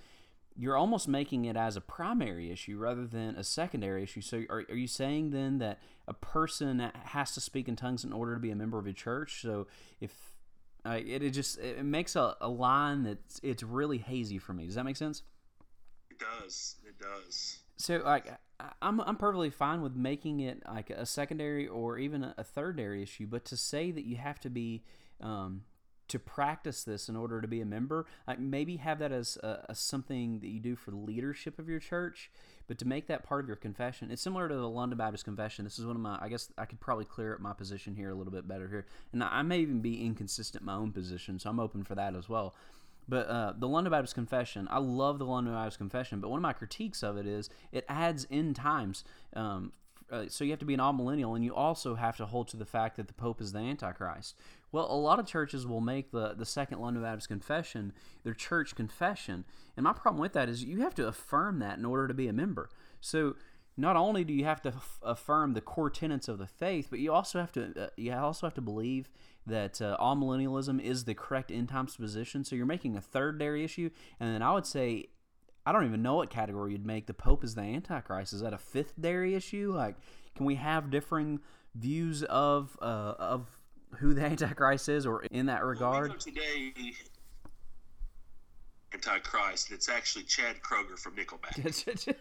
you're 0.59 0.77
almost 0.77 1.07
making 1.07 1.45
it 1.45 1.57
as 1.57 1.77
a 1.77 1.81
primary 1.81 2.51
issue 2.51 2.79
rather 2.79 3.07
than 3.07 3.37
a 3.37 3.45
secondary 3.45 4.03
issue. 4.03 4.23
So, 4.23 4.45
are, 4.49 4.65
are 4.69 4.77
you 4.77 4.87
saying 4.87 5.31
then 5.31 5.59
that 5.59 5.81
a 6.09 6.15
person 6.15 6.91
has 7.05 7.33
to 7.35 7.41
speak 7.41 7.69
in 7.69 7.77
tongues 7.77 8.05
in 8.05 8.13
order 8.13 8.35
to 8.35 8.41
be 8.41 8.51
a 8.51 8.57
member 8.57 8.79
of 8.79 8.87
a 8.87 8.93
church? 8.93 9.43
So, 9.43 9.67
if 10.01 10.36
uh, 10.87 11.01
it, 11.05 11.23
it 11.23 11.31
just 11.31 11.59
it 11.59 11.85
makes 11.85 12.17
a, 12.17 12.37
a 12.41 12.49
line 12.49 13.03
that's 13.03 13.41
it's 13.43 13.63
really 13.63 13.99
hazy 13.99 14.39
for 14.39 14.53
me. 14.53 14.67
Does 14.67 14.77
that 14.77 14.85
make 14.85 14.97
sense? 14.97 15.23
It 16.11 16.19
does. 16.19 16.77
It 16.87 16.95
does. 16.99 17.59
So 17.77 18.01
like 18.05 18.33
I'm 18.81 19.01
I'm 19.01 19.17
perfectly 19.17 19.51
fine 19.51 19.83
with 19.83 19.97
making 19.97 20.41
it 20.41 20.63
like 20.67 20.91
a 20.91 21.05
secondary 21.05 21.67
or 21.67 21.99
even 21.99 22.25
a, 22.25 22.35
a 22.39 22.45
thirdary 22.45 23.03
issue, 23.03 23.27
but 23.27 23.45
to 23.47 23.57
say 23.57 23.91
that 23.91 24.05
you 24.05 24.17
have 24.17 24.41
to 24.41 24.51
be 24.51 24.83
um, 25.21 25.63
to 26.09 26.19
practice 26.19 26.85
this 26.85 27.09
in 27.09 27.17
order 27.17 27.41
to 27.41 27.49
be 27.49 27.61
a 27.61 27.67
member, 27.67 28.07
like 28.27 28.39
maybe 28.39 28.77
have 28.77 28.99
that 29.01 29.13
as 29.13 29.37
a, 29.43 29.67
a 29.69 29.75
something 29.75 30.41
that 30.41 30.49
you 30.49 30.61
do 30.61 30.77
for 30.77 30.91
the 30.91 30.97
leadership 30.97 31.59
of 31.59 31.69
your 31.69 31.81
church 31.81 32.31
but 32.67 32.79
to 32.79 32.87
make 32.87 33.07
that 33.07 33.23
part 33.23 33.45
of 33.45 33.49
your 33.49 33.57
confession, 33.57 34.11
it's 34.11 34.23
similar 34.23 34.49
to 34.49 34.55
the 34.55 34.69
London 34.69 34.99
Baptist 34.99 35.25
Confession. 35.25 35.65
This 35.65 35.79
is 35.79 35.87
one 35.87 35.97
of 35.97 36.03
my, 36.03 36.19
I 36.21 36.29
guess 36.29 36.53
I 36.59 36.65
could 36.65 36.81
probably 36.81 37.05
clear 37.05 37.35
up 37.35 37.41
my 37.41 37.53
position 37.53 37.95
here 37.95 38.11
a 38.11 38.15
little 38.15 38.33
bit 38.33 38.49
better 38.49 38.69
here. 38.69 38.87
And 39.13 39.23
I 39.23 39.43
may 39.43 39.61
even 39.61 39.81
be 39.81 40.05
inconsistent 40.05 40.63
in 40.63 40.67
my 40.67 40.75
own 40.75 40.93
position, 40.93 41.39
so 41.39 41.49
I'm 41.49 41.61
open 41.61 41.85
for 41.85 41.95
that 41.95 42.15
as 42.15 42.29
well. 42.29 42.55
But 43.09 43.29
uh, 43.29 43.53
the 43.57 43.69
London 43.69 43.93
Baptist 43.93 44.15
Confession, 44.15 44.67
I 44.69 44.79
love 44.79 45.21
the 45.21 45.27
London 45.27 45.55
Baptist 45.55 45.79
Confession, 45.79 46.21
but 46.21 46.29
one 46.29 46.39
of 46.39 46.43
my 46.43 46.53
critiques 46.53 47.05
of 47.05 47.17
it 47.17 47.27
is 47.27 47.49
it 47.71 47.85
adds 47.89 48.27
end 48.31 48.57
times. 48.57 49.05
Um, 49.35 49.73
uh, 50.11 50.25
so 50.29 50.45
you 50.45 50.51
have 50.51 50.61
to 50.61 50.67
be 50.67 50.75
an 50.75 50.81
amillennial, 50.81 51.35
and 51.35 51.45
you 51.45 51.55
also 51.55 51.95
have 51.95 52.17
to 52.19 52.27
hold 52.27 52.49
to 52.49 52.57
the 52.57 52.65
fact 52.65 52.97
that 52.97 53.09
the 53.09 53.15
Pope 53.15 53.41
is 53.41 53.53
the 53.53 53.59
Antichrist. 53.59 54.37
Well, 54.73 54.87
a 54.91 54.95
lot 54.95 55.19
of 55.19 55.27
churches 55.27 55.67
will 55.67 55.81
make 55.81 56.11
the, 56.11 56.35
the 56.35 56.47
Second 56.47 56.81
London 56.81 57.03
Baptist 57.03 57.29
Confession 57.29 57.93
their 58.23 58.35
church 58.35 58.75
confession. 58.75 59.45
And 59.77 59.85
my 59.85 59.93
problem 59.93 60.21
with 60.21 60.33
that 60.35 60.49
is 60.49 60.65
you 60.65 60.83
have 60.83 60.95
to 60.97 61.09
affirm 61.09 61.59
that 61.61 61.79
in 61.79 61.85
order 61.85 62.09
to 62.09 62.15
be 62.15 62.29
a 62.29 62.33
member. 62.33 62.69
So 63.01 63.37
not 63.77 63.97
only 63.97 64.25
do 64.25 64.33
you 64.33 64.45
have 64.45 64.63
to 64.63 64.71
f- 64.71 64.99
affirm 65.03 65.53
the 65.53 65.61
core 65.61 65.91
tenets 65.91 66.29
of 66.29 66.39
the 66.39 66.47
faith, 66.47 66.89
but 66.91 66.99
you 66.99 67.13
also 67.13 67.39
have 67.39 67.53
to 67.53 67.85
uh, 67.85 67.89
you 67.97 68.13
also 68.13 68.47
have 68.47 68.55
to 68.55 68.61
believe 68.61 69.09
that 69.47 69.81
uh, 69.81 69.97
millennialism 70.01 70.81
is 70.81 71.05
the 71.05 71.15
correct 71.15 71.51
end 71.51 71.69
times 71.69 71.97
position. 71.97 72.45
So 72.45 72.57
you're 72.57 72.67
making 72.67 72.97
a 72.97 73.01
third 73.01 73.39
dairy 73.39 73.65
issue, 73.65 73.91
and 74.19 74.35
then 74.35 74.43
I 74.43 74.53
would 74.55 74.67
say 74.67 75.09
I 75.67 75.73
don't 75.73 75.85
even 75.85 76.01
know 76.01 76.15
what 76.15 76.31
category 76.31 76.73
you'd 76.73 76.87
make 76.87 77.07
the 77.07 77.15
Pope 77.15 77.43
as 77.43 77.57
the 77.57 77.63
Antichrist. 77.63 78.33
Is 78.33 78.41
that 78.41 78.53
a 78.53 78.59
fifth 78.59 78.95
dairy 79.01 79.35
issue? 79.35 79.73
Like, 79.75 79.97
can 80.37 80.47
we 80.47 80.55
have 80.55 80.91
differing 80.91 81.41
views 81.75 82.23
of 82.23 82.79
uh, 82.81 83.15
of 83.19 83.49
who 83.97 84.15
the 84.15 84.21
Antichrist 84.25 84.89
is, 84.89 85.05
or 85.07 85.25
in 85.25 85.47
that 85.47 85.65
regard? 85.65 86.11
Well, 86.11 86.19
today, 86.19 86.73
Antichrist. 88.95 89.73
It's 89.73 89.89
actually 89.89 90.25
Chad 90.25 90.57
Kroeger 90.63 90.97
from 90.99 91.17
Nickelback. 91.17 92.15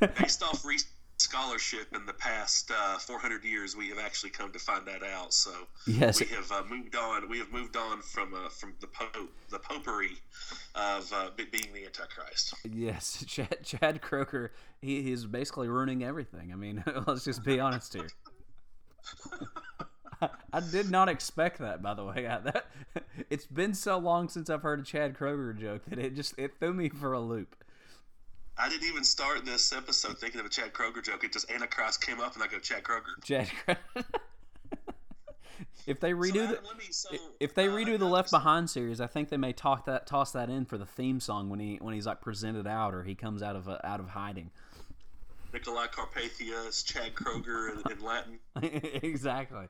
Based 0.18 0.42
off 0.42 0.64
recent 0.64 0.90
scholarship 1.22 1.94
in 1.94 2.04
the 2.04 2.12
past 2.12 2.70
uh, 2.70 2.98
400 2.98 3.44
years, 3.44 3.76
we 3.76 3.88
have 3.88 3.98
actually 3.98 4.30
come 4.30 4.50
to 4.52 4.58
find 4.58 4.84
that 4.86 5.02
out. 5.02 5.32
So 5.32 5.52
yes. 5.86 6.20
we 6.20 6.26
have 6.26 6.50
uh, 6.50 6.62
moved 6.68 6.96
on. 6.96 7.28
We 7.28 7.38
have 7.38 7.52
moved 7.52 7.76
on 7.76 8.02
from 8.02 8.34
uh, 8.34 8.48
from 8.48 8.74
the 8.80 8.88
pope, 8.88 9.30
the 9.50 9.58
popery 9.58 10.18
of 10.74 11.12
uh, 11.12 11.30
being 11.36 11.72
the 11.72 11.84
Antichrist. 11.84 12.54
Yes, 12.70 13.24
Chad, 13.28 13.58
Chad 13.62 14.02
Kroeger. 14.02 14.50
He, 14.80 15.02
he's 15.02 15.24
basically 15.24 15.68
ruining 15.68 16.02
everything. 16.02 16.52
I 16.52 16.56
mean, 16.56 16.82
let's 17.06 17.24
just 17.24 17.44
be 17.44 17.60
honest 17.60 17.94
here. 17.94 18.08
I 20.52 20.60
did 20.60 20.90
not 20.90 21.08
expect 21.08 21.58
that, 21.58 21.82
by 21.82 21.94
the 21.94 22.04
way. 22.04 22.26
I, 22.28 22.38
that, 22.38 22.66
it's 23.28 23.46
been 23.46 23.74
so 23.74 23.98
long 23.98 24.28
since 24.28 24.48
I've 24.50 24.62
heard 24.62 24.80
a 24.80 24.84
Chad 24.84 25.14
Kroeger 25.14 25.58
joke 25.58 25.82
that 25.88 25.98
it 25.98 26.14
just 26.14 26.38
it 26.38 26.52
threw 26.58 26.72
me 26.72 26.88
for 26.88 27.12
a 27.12 27.20
loop. 27.20 27.56
I 28.58 28.68
didn't 28.68 28.88
even 28.88 29.04
start 29.04 29.44
this 29.44 29.72
episode 29.72 30.18
thinking 30.18 30.40
of 30.40 30.46
a 30.46 30.48
Chad 30.48 30.72
Kroeger 30.72 31.02
joke. 31.02 31.24
It 31.24 31.32
just 31.32 31.50
Antichrist 31.50 32.04
came 32.04 32.20
up, 32.20 32.34
and 32.34 32.42
I 32.42 32.46
go 32.46 32.58
Chad 32.58 32.82
Kroeger. 32.82 33.22
Chad. 33.24 33.48
if 35.86 36.00
they 36.00 36.12
redo 36.12 36.46
so, 36.46 36.46
the 36.46 36.74
me, 36.76 36.84
so, 36.90 37.08
if 37.40 37.54
they 37.54 37.68
uh, 37.68 37.72
redo 37.72 37.98
the 37.98 38.06
Left 38.06 38.30
Behind 38.30 38.68
series, 38.68 39.00
I 39.00 39.06
think 39.06 39.30
they 39.30 39.36
may 39.36 39.52
talk 39.52 39.86
that 39.86 40.06
toss 40.06 40.32
that 40.32 40.50
in 40.50 40.64
for 40.64 40.76
the 40.76 40.86
theme 40.86 41.18
song 41.18 41.48
when 41.48 41.60
he 41.60 41.78
when 41.80 41.94
he's 41.94 42.06
like 42.06 42.20
presented 42.20 42.66
out 42.66 42.94
or 42.94 43.04
he 43.04 43.14
comes 43.14 43.42
out 43.42 43.56
of 43.56 43.68
uh, 43.68 43.78
out 43.84 44.00
of 44.00 44.10
hiding. 44.10 44.50
Nicolae 45.52 45.90
Carpathia 45.90 46.66
is 46.66 46.82
Chad 46.82 47.14
Kroeger 47.14 47.72
in, 47.72 47.92
in 47.92 48.02
Latin. 48.02 48.38
exactly. 49.02 49.66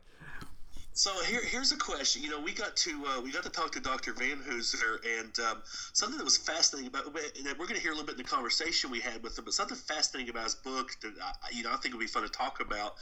So 0.95 1.11
here, 1.25 1.41
here's 1.43 1.73
a 1.73 1.77
question. 1.77 2.23
You 2.23 2.29
know, 2.29 2.41
we 2.41 2.53
got 2.53 2.77
to 2.77 3.05
uh, 3.07 3.21
we 3.23 3.33
got 3.33 3.45
to 3.45 3.49
talk 3.49 3.73
to 3.73 3.81
Dr. 3.81 4.13
Vanhoozer, 4.13 4.99
and 5.21 5.39
um, 5.41 5.63
something 5.95 6.19
that 6.19 6.25
was 6.25 6.37
fascinating 6.37 6.89
about 6.89 7.05
that 7.15 7.57
we're 7.59 7.67
going 7.67 7.77
to 7.77 7.83
hear 7.83 7.93
a 7.93 7.95
little 7.95 8.07
bit 8.07 8.19
in 8.19 8.19
the 8.19 8.29
conversation 8.29 8.91
we 8.91 9.01
had 9.01 9.23
with 9.23 9.39
him, 9.39 9.47
but 9.47 9.55
something 9.55 9.77
fascinating 9.77 10.29
about 10.29 10.45
his 10.45 10.55
book 10.55 10.91
that 11.01 11.13
I, 11.19 11.57
you 11.57 11.63
know 11.63 11.73
I 11.73 11.77
think 11.77 11.95
would 11.95 12.01
be 12.01 12.07
fun 12.07 12.25
to 12.25 12.29
talk 12.29 12.61
about 12.61 12.97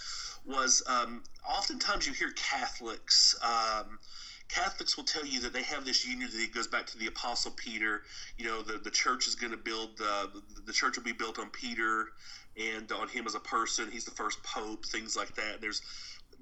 was 0.46 0.84
um, 0.86 1.24
oftentimes 1.48 2.06
you 2.06 2.12
hear 2.12 2.30
Catholics. 2.30 3.34
Um, 3.42 3.98
Catholics 4.48 4.96
will 4.96 5.04
tell 5.04 5.24
you 5.24 5.40
that 5.40 5.52
they 5.52 5.62
have 5.62 5.84
this 5.84 6.06
unity 6.06 6.38
that 6.38 6.54
goes 6.54 6.66
back 6.66 6.86
to 6.86 6.98
the 6.98 7.06
Apostle 7.06 7.52
Peter. 7.52 8.02
You 8.36 8.46
know, 8.46 8.62
the, 8.62 8.78
the 8.78 8.90
church 8.90 9.28
is 9.28 9.36
going 9.36 9.52
to 9.52 9.56
build, 9.56 10.00
uh, 10.00 10.26
the, 10.56 10.62
the 10.66 10.72
church 10.72 10.96
will 10.96 11.04
be 11.04 11.12
built 11.12 11.38
on 11.38 11.50
Peter 11.50 12.06
and 12.56 12.90
on 12.90 13.08
him 13.08 13.26
as 13.26 13.34
a 13.36 13.40
person. 13.40 13.88
He's 13.90 14.04
the 14.04 14.10
first 14.10 14.42
pope, 14.42 14.84
things 14.86 15.16
like 15.16 15.34
that. 15.36 15.60
There's 15.60 15.82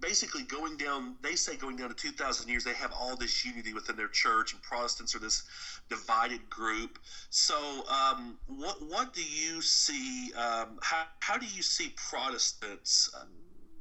basically 0.01 0.43
going 0.43 0.77
down 0.77 1.17
they 1.23 1.35
say 1.35 1.57
going 1.57 1.77
down 1.77 1.89
to 1.89 1.95
2000 1.95 2.49
years 2.49 2.65
they 2.65 2.75
have 2.75 2.93
all 2.93 3.17
this 3.17 3.45
unity 3.45 3.73
within 3.73 3.97
their 3.97 4.09
church 4.09 4.53
and 4.53 4.63
protestants 4.63 5.15
are 5.15 5.19
this 5.19 5.43
divided 5.89 6.49
group. 6.51 6.99
So 7.31 7.85
um, 7.89 8.39
what 8.47 8.83
what 8.83 9.15
do 9.15 9.23
you 9.23 9.61
see 9.63 10.33
um, 10.35 10.79
how, 10.83 11.05
how 11.21 11.39
do 11.39 11.47
you 11.47 11.63
see 11.63 11.95
protestants 12.11 13.11
um, 13.21 13.29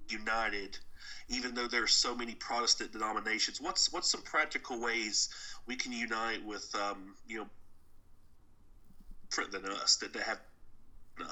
united 0.09 0.77
even 1.29 1.53
though 1.53 1.67
there 1.67 1.83
are 1.83 1.87
so 1.87 2.15
many 2.15 2.35
protestant 2.35 2.93
denominations? 2.93 3.59
What's 3.61 3.91
what's 3.91 4.09
some 4.09 4.21
practical 4.21 4.81
ways 4.81 5.29
we 5.65 5.75
can 5.75 5.91
unite 5.91 6.43
with 6.45 6.73
um, 6.75 7.15
you 7.27 7.39
know 7.39 7.47
different 9.29 9.51
than 9.51 9.71
us 9.71 9.97
that, 9.97 10.13
that 10.13 10.23
have 10.23 10.39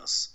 us 0.01 0.34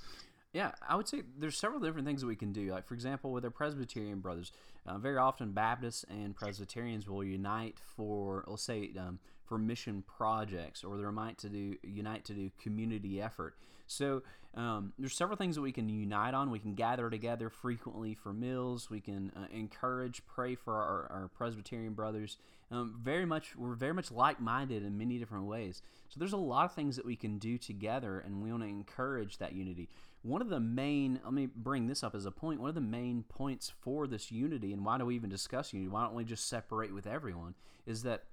yeah, 0.53 0.73
I 0.87 0.97
would 0.97 1.07
say 1.07 1.23
there's 1.39 1.57
several 1.57 1.81
different 1.81 2.07
things 2.07 2.23
that 2.23 2.27
we 2.27 2.37
can 2.37 2.53
do. 2.53 2.73
Like, 2.73 2.87
for 2.87 2.95
example, 2.95 3.31
with 3.31 3.45
our 3.45 3.51
Presbyterian 3.51 4.19
brothers, 4.19 4.53
uh, 4.87 4.99
very 4.99 5.17
often 5.19 5.53
Baptists 5.53 6.05
and 6.09 6.35
Presbyterians 6.35 7.09
will 7.09 7.23
unite 7.23 7.79
for, 7.97 8.45
let's 8.49 8.65
say, 8.65 8.91
um, 8.99 9.21
for 9.45 9.59
mission 9.59 10.03
projects, 10.07 10.83
or 10.83 10.97
they 10.97 11.05
might 11.05 11.39
to 11.39 11.49
do 11.49 11.77
unite 11.83 12.25
to 12.25 12.33
do 12.33 12.51
community 12.63 13.21
effort. 13.21 13.55
So 13.87 14.23
um, 14.55 14.93
there's 14.99 15.17
several 15.17 15.37
things 15.37 15.57
that 15.57 15.63
we 15.63 15.73
can 15.73 15.89
unite 15.89 16.35
on. 16.35 16.51
We 16.51 16.59
can 16.59 16.75
gather 16.75 17.11
together 17.11 17.49
frequently 17.49 18.15
for 18.15 18.33
meals. 18.33 18.91
We 18.91 19.01
can 19.01 19.33
uh, 19.37 19.47
encourage, 19.53 20.23
pray 20.27 20.55
for 20.55 20.75
our, 20.75 21.09
our 21.11 21.29
Presbyterian 21.37 21.95
brothers. 21.95 22.37
Um, 22.73 23.01
very 23.03 23.25
much, 23.27 23.57
we're 23.57 23.75
very 23.75 23.95
much 23.95 24.13
like-minded 24.13 24.85
in 24.85 24.97
many 24.97 25.19
different 25.19 25.47
ways. 25.47 25.83
So 26.09 26.19
there's 26.19 26.33
a 26.33 26.37
lot 26.37 26.65
of 26.65 26.73
things 26.73 26.97
that 26.97 27.05
we 27.05 27.17
can 27.17 27.39
do 27.39 27.59
together, 27.59 28.21
and 28.21 28.43
we 28.43 28.51
want 28.51 28.63
to 28.63 28.69
encourage 28.69 29.39
that 29.39 29.53
unity. 29.53 29.89
One 30.23 30.43
of 30.43 30.51
the 30.51 30.61
main, 30.61 31.21
let 31.25 31.33
me 31.33 31.47
bring 31.47 31.87
this 31.87 32.03
up 32.03 32.15
as 32.15 32.27
a 32.27 32.31
point. 32.31 32.61
One 32.61 32.69
of 32.69 32.75
the 32.75 32.81
main 32.81 33.25
points 33.29 33.73
for 33.81 34.07
this 34.07 34.31
unity, 34.31 34.73
and 34.73 34.85
why 34.85 34.99
do 34.99 35.07
we 35.07 35.15
even 35.15 35.31
discuss 35.31 35.73
unity? 35.73 35.89
Why 35.89 36.05
don't 36.05 36.15
we 36.15 36.25
just 36.25 36.49
separate 36.49 36.93
with 36.93 37.07
everyone? 37.07 37.55
Is 37.87 38.03
that 38.03 38.25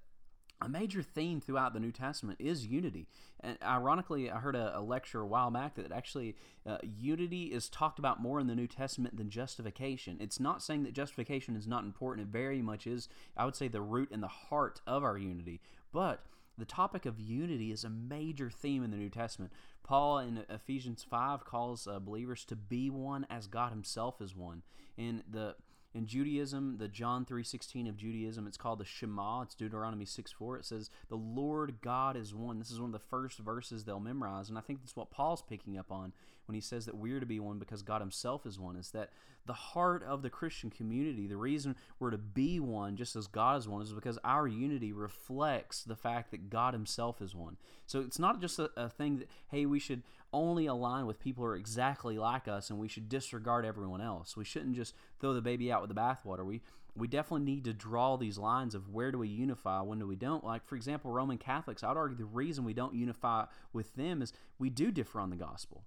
a 0.59 0.67
major 0.67 1.03
theme 1.03 1.39
throughout 1.39 1.73
the 1.73 1.79
New 1.79 1.91
Testament 1.91 2.39
is 2.41 2.65
unity. 2.65 3.07
And 3.41 3.57
ironically, 3.61 4.31
I 4.31 4.39
heard 4.39 4.55
a, 4.55 4.77
a 4.77 4.81
lecture 4.81 5.21
a 5.21 5.27
while 5.27 5.51
back 5.51 5.75
that 5.75 5.91
actually 5.91 6.35
uh, 6.65 6.77
unity 6.83 7.45
is 7.45 7.69
talked 7.69 7.99
about 7.99 8.21
more 8.21 8.39
in 8.39 8.47
the 8.47 8.55
New 8.55 8.67
Testament 8.67 9.17
than 9.17 9.29
justification. 9.29 10.17
It's 10.19 10.39
not 10.39 10.63
saying 10.63 10.83
that 10.83 10.93
justification 10.93 11.55
is 11.55 11.67
not 11.67 11.83
important, 11.83 12.27
it 12.27 12.31
very 12.31 12.61
much 12.61 12.87
is, 12.87 13.07
I 13.35 13.45
would 13.45 13.55
say, 13.55 13.67
the 13.67 13.81
root 13.81 14.09
and 14.11 14.23
the 14.23 14.27
heart 14.27 14.81
of 14.87 15.03
our 15.03 15.17
unity. 15.17 15.61
But 15.93 16.23
the 16.57 16.65
topic 16.65 17.05
of 17.05 17.19
unity 17.19 17.71
is 17.71 17.83
a 17.83 17.89
major 17.89 18.49
theme 18.49 18.83
in 18.83 18.91
the 18.91 18.97
New 18.97 19.09
Testament. 19.09 19.51
Paul 19.83 20.19
in 20.19 20.43
Ephesians 20.49 21.05
5 21.09 21.45
calls 21.45 21.87
uh, 21.87 21.99
believers 21.99 22.43
to 22.45 22.55
be 22.55 22.89
one 22.89 23.25
as 23.29 23.47
God 23.47 23.71
himself 23.71 24.21
is 24.21 24.35
one. 24.35 24.63
In 24.97 25.23
the 25.29 25.55
in 25.93 26.05
Judaism, 26.05 26.77
the 26.77 26.87
John 26.87 27.25
3:16 27.25 27.87
of 27.87 27.97
Judaism, 27.97 28.45
it's 28.45 28.57
called 28.57 28.79
the 28.79 28.85
Shema. 28.85 29.41
It's 29.41 29.55
Deuteronomy 29.55 30.05
6:4. 30.05 30.59
It 30.59 30.65
says, 30.65 30.91
"The 31.07 31.17
Lord 31.17 31.81
God 31.81 32.15
is 32.15 32.35
one." 32.35 32.59
This 32.59 32.69
is 32.69 32.79
one 32.79 32.89
of 32.89 32.99
the 33.01 33.07
first 33.07 33.39
verses 33.39 33.83
they'll 33.83 33.99
memorize, 33.99 34.49
and 34.49 34.57
I 34.57 34.61
think 34.61 34.81
that's 34.81 34.95
what 34.95 35.11
Paul's 35.11 35.41
picking 35.41 35.77
up 35.77 35.91
on 35.91 36.13
when 36.47 36.55
he 36.55 36.61
says 36.61 36.85
that 36.85 36.95
we're 36.95 37.19
to 37.19 37.25
be 37.25 37.39
one 37.39 37.59
because 37.59 37.81
God 37.81 38.01
himself 38.01 38.45
is 38.45 38.59
one. 38.59 38.75
Is 38.75 38.91
that 38.91 39.09
the 39.45 39.53
heart 39.53 40.03
of 40.03 40.21
the 40.21 40.29
Christian 40.29 40.69
community? 40.69 41.27
The 41.27 41.37
reason 41.37 41.75
we're 41.99 42.11
to 42.11 42.17
be 42.17 42.59
one 42.59 42.95
just 42.95 43.15
as 43.15 43.27
God 43.27 43.59
is 43.59 43.67
one 43.67 43.81
is 43.81 43.93
because 43.93 44.19
our 44.23 44.47
unity 44.47 44.91
reflects 44.91 45.83
the 45.83 45.95
fact 45.95 46.31
that 46.31 46.49
God 46.49 46.73
himself 46.73 47.21
is 47.21 47.35
one. 47.35 47.57
So 47.85 48.01
it's 48.01 48.19
not 48.19 48.41
just 48.41 48.59
a, 48.59 48.69
a 48.75 48.89
thing 48.89 49.19
that 49.19 49.29
hey, 49.49 49.65
we 49.65 49.79
should 49.79 50.03
only 50.33 50.65
align 50.65 51.05
with 51.05 51.19
people 51.19 51.43
who 51.43 51.49
are 51.49 51.55
exactly 51.55 52.17
like 52.17 52.47
us 52.47 52.69
and 52.69 52.79
we 52.79 52.87
should 52.87 53.09
disregard 53.09 53.65
everyone 53.65 54.01
else. 54.01 54.35
We 54.35 54.45
shouldn't 54.45 54.75
just 54.75 54.93
throw 55.19 55.33
the 55.33 55.41
baby 55.41 55.71
out 55.71 55.81
with 55.81 55.89
the 55.89 55.99
bathwater. 55.99 56.45
We 56.45 56.61
we 56.95 57.07
definitely 57.07 57.45
need 57.45 57.63
to 57.65 57.73
draw 57.73 58.17
these 58.17 58.37
lines 58.37 58.73
of 58.73 58.89
where 58.89 59.11
do 59.11 59.19
we 59.19 59.27
unify, 59.27 59.81
when 59.81 59.99
do 59.99 60.07
we 60.07 60.15
don't. 60.15 60.43
Like 60.43 60.65
for 60.65 60.75
example, 60.75 61.11
Roman 61.11 61.37
Catholics, 61.37 61.83
I'd 61.83 61.95
argue 61.95 62.17
the 62.17 62.25
reason 62.25 62.65
we 62.65 62.73
don't 62.73 62.95
unify 62.95 63.45
with 63.71 63.95
them 63.95 64.21
is 64.21 64.33
we 64.57 64.69
do 64.69 64.91
differ 64.91 65.19
on 65.19 65.29
the 65.29 65.35
gospel 65.35 65.83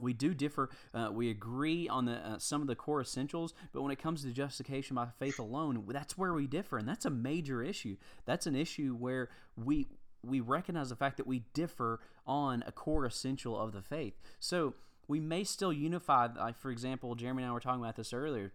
we 0.00 0.12
do 0.12 0.34
differ. 0.34 0.70
Uh, 0.94 1.10
we 1.12 1.30
agree 1.30 1.88
on 1.88 2.04
the 2.04 2.16
uh, 2.16 2.38
some 2.38 2.60
of 2.60 2.66
the 2.66 2.76
core 2.76 3.00
essentials, 3.00 3.54
but 3.72 3.82
when 3.82 3.92
it 3.92 3.98
comes 3.98 4.22
to 4.22 4.30
justification 4.30 4.96
by 4.96 5.06
faith 5.18 5.38
alone, 5.38 5.84
that's 5.88 6.16
where 6.16 6.32
we 6.32 6.46
differ, 6.46 6.78
and 6.78 6.88
that's 6.88 7.04
a 7.04 7.10
major 7.10 7.62
issue. 7.62 7.96
That's 8.24 8.46
an 8.46 8.54
issue 8.56 8.94
where 8.94 9.28
we 9.56 9.86
we 10.22 10.40
recognize 10.40 10.90
the 10.90 10.96
fact 10.96 11.16
that 11.16 11.26
we 11.26 11.44
differ 11.54 12.00
on 12.26 12.62
a 12.66 12.72
core 12.72 13.06
essential 13.06 13.58
of 13.58 13.72
the 13.72 13.82
faith. 13.82 14.14
So 14.38 14.74
we 15.08 15.20
may 15.20 15.44
still 15.44 15.72
unify. 15.72 16.28
Like 16.36 16.56
for 16.56 16.70
example, 16.70 17.14
Jeremy 17.14 17.42
and 17.42 17.50
I 17.50 17.54
were 17.54 17.60
talking 17.60 17.80
about 17.80 17.96
this 17.96 18.12
earlier. 18.12 18.52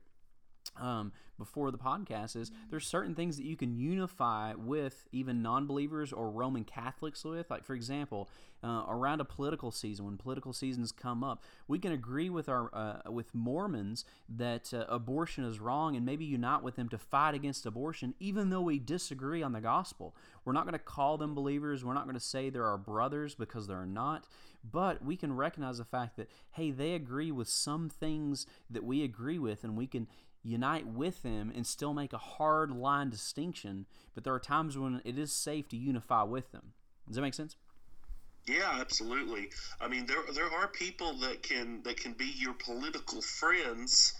Um, 0.78 1.12
before 1.38 1.72
the 1.72 1.78
podcast 1.78 2.36
is 2.36 2.52
there's 2.70 2.88
certain 2.88 3.16
things 3.16 3.38
that 3.38 3.46
you 3.46 3.56
can 3.56 3.76
unify 3.76 4.54
with 4.56 5.08
even 5.12 5.42
non-believers 5.42 6.14
or 6.14 6.30
Roman 6.30 6.64
Catholics 6.64 7.24
with. 7.24 7.50
Like 7.50 7.64
for 7.64 7.74
example, 7.74 8.30
uh, 8.64 8.86
around 8.88 9.22
a 9.22 9.26
political 9.26 9.72
season, 9.72 10.06
when 10.06 10.18
political 10.18 10.54
seasons 10.54 10.92
come 10.92 11.24
up, 11.24 11.44
we 11.68 11.78
can 11.78 11.92
agree 11.92 12.30
with 12.30 12.50
our 12.50 12.74
uh, 12.74 13.12
with 13.12 13.34
Mormons 13.34 14.06
that 14.30 14.74
uh, 14.74 14.86
abortion 14.88 15.44
is 15.44 15.60
wrong, 15.60 15.96
and 15.96 16.06
maybe 16.06 16.26
unite 16.26 16.64
with 16.64 16.76
them 16.76 16.90
to 16.90 16.98
fight 16.98 17.36
against 17.36 17.66
abortion, 17.66 18.14
even 18.20 18.50
though 18.50 18.62
we 18.62 18.80
disagree 18.80 19.44
on 19.44 19.52
the 19.52 19.62
gospel. 19.62 20.16
We're 20.44 20.54
not 20.54 20.64
going 20.64 20.74
to 20.74 20.80
call 20.80 21.18
them 21.18 21.36
believers. 21.36 21.84
We're 21.84 21.94
not 21.94 22.06
going 22.06 22.16
to 22.16 22.20
say 22.20 22.50
they're 22.50 22.66
our 22.66 22.78
brothers 22.78 23.36
because 23.36 23.68
they're 23.68 23.86
not. 23.86 24.26
But 24.72 25.06
we 25.06 25.16
can 25.16 25.36
recognize 25.36 25.78
the 25.78 25.86
fact 25.86 26.18
that 26.18 26.30
hey, 26.52 26.72
they 26.72 26.94
agree 26.94 27.32
with 27.32 27.48
some 27.48 27.90
things 27.90 28.48
that 28.70 28.84
we 28.84 29.04
agree 29.04 29.38
with, 29.38 29.64
and 29.64 29.78
we 29.78 29.86
can 29.86 30.08
unite 30.46 30.86
with 30.88 31.24
them 31.24 31.52
and 31.54 31.66
still 31.66 31.94
make 31.94 32.14
a 32.14 32.18
hard 32.18 32.72
line 32.72 33.10
distinction. 33.10 33.86
But 34.14 34.24
there 34.24 34.34
are 34.34 34.40
times 34.40 34.78
when 34.78 35.02
it 35.04 35.18
is 35.18 35.34
safe 35.34 35.68
to 35.70 35.78
unify 35.78 36.24
with 36.24 36.52
them. 36.52 36.74
Does 37.08 37.16
that 37.16 37.22
make 37.22 37.34
sense? 37.34 37.56
Yeah, 38.48 38.78
absolutely. 38.80 39.50
I 39.82 39.88
mean, 39.88 40.06
there 40.06 40.22
there 40.34 40.52
are 40.52 40.68
people 40.68 41.16
that 41.20 41.42
can 41.42 41.82
that 41.84 41.98
can 41.98 42.14
be 42.14 42.32
your 42.38 42.54
political 42.54 43.22
friends, 43.22 44.14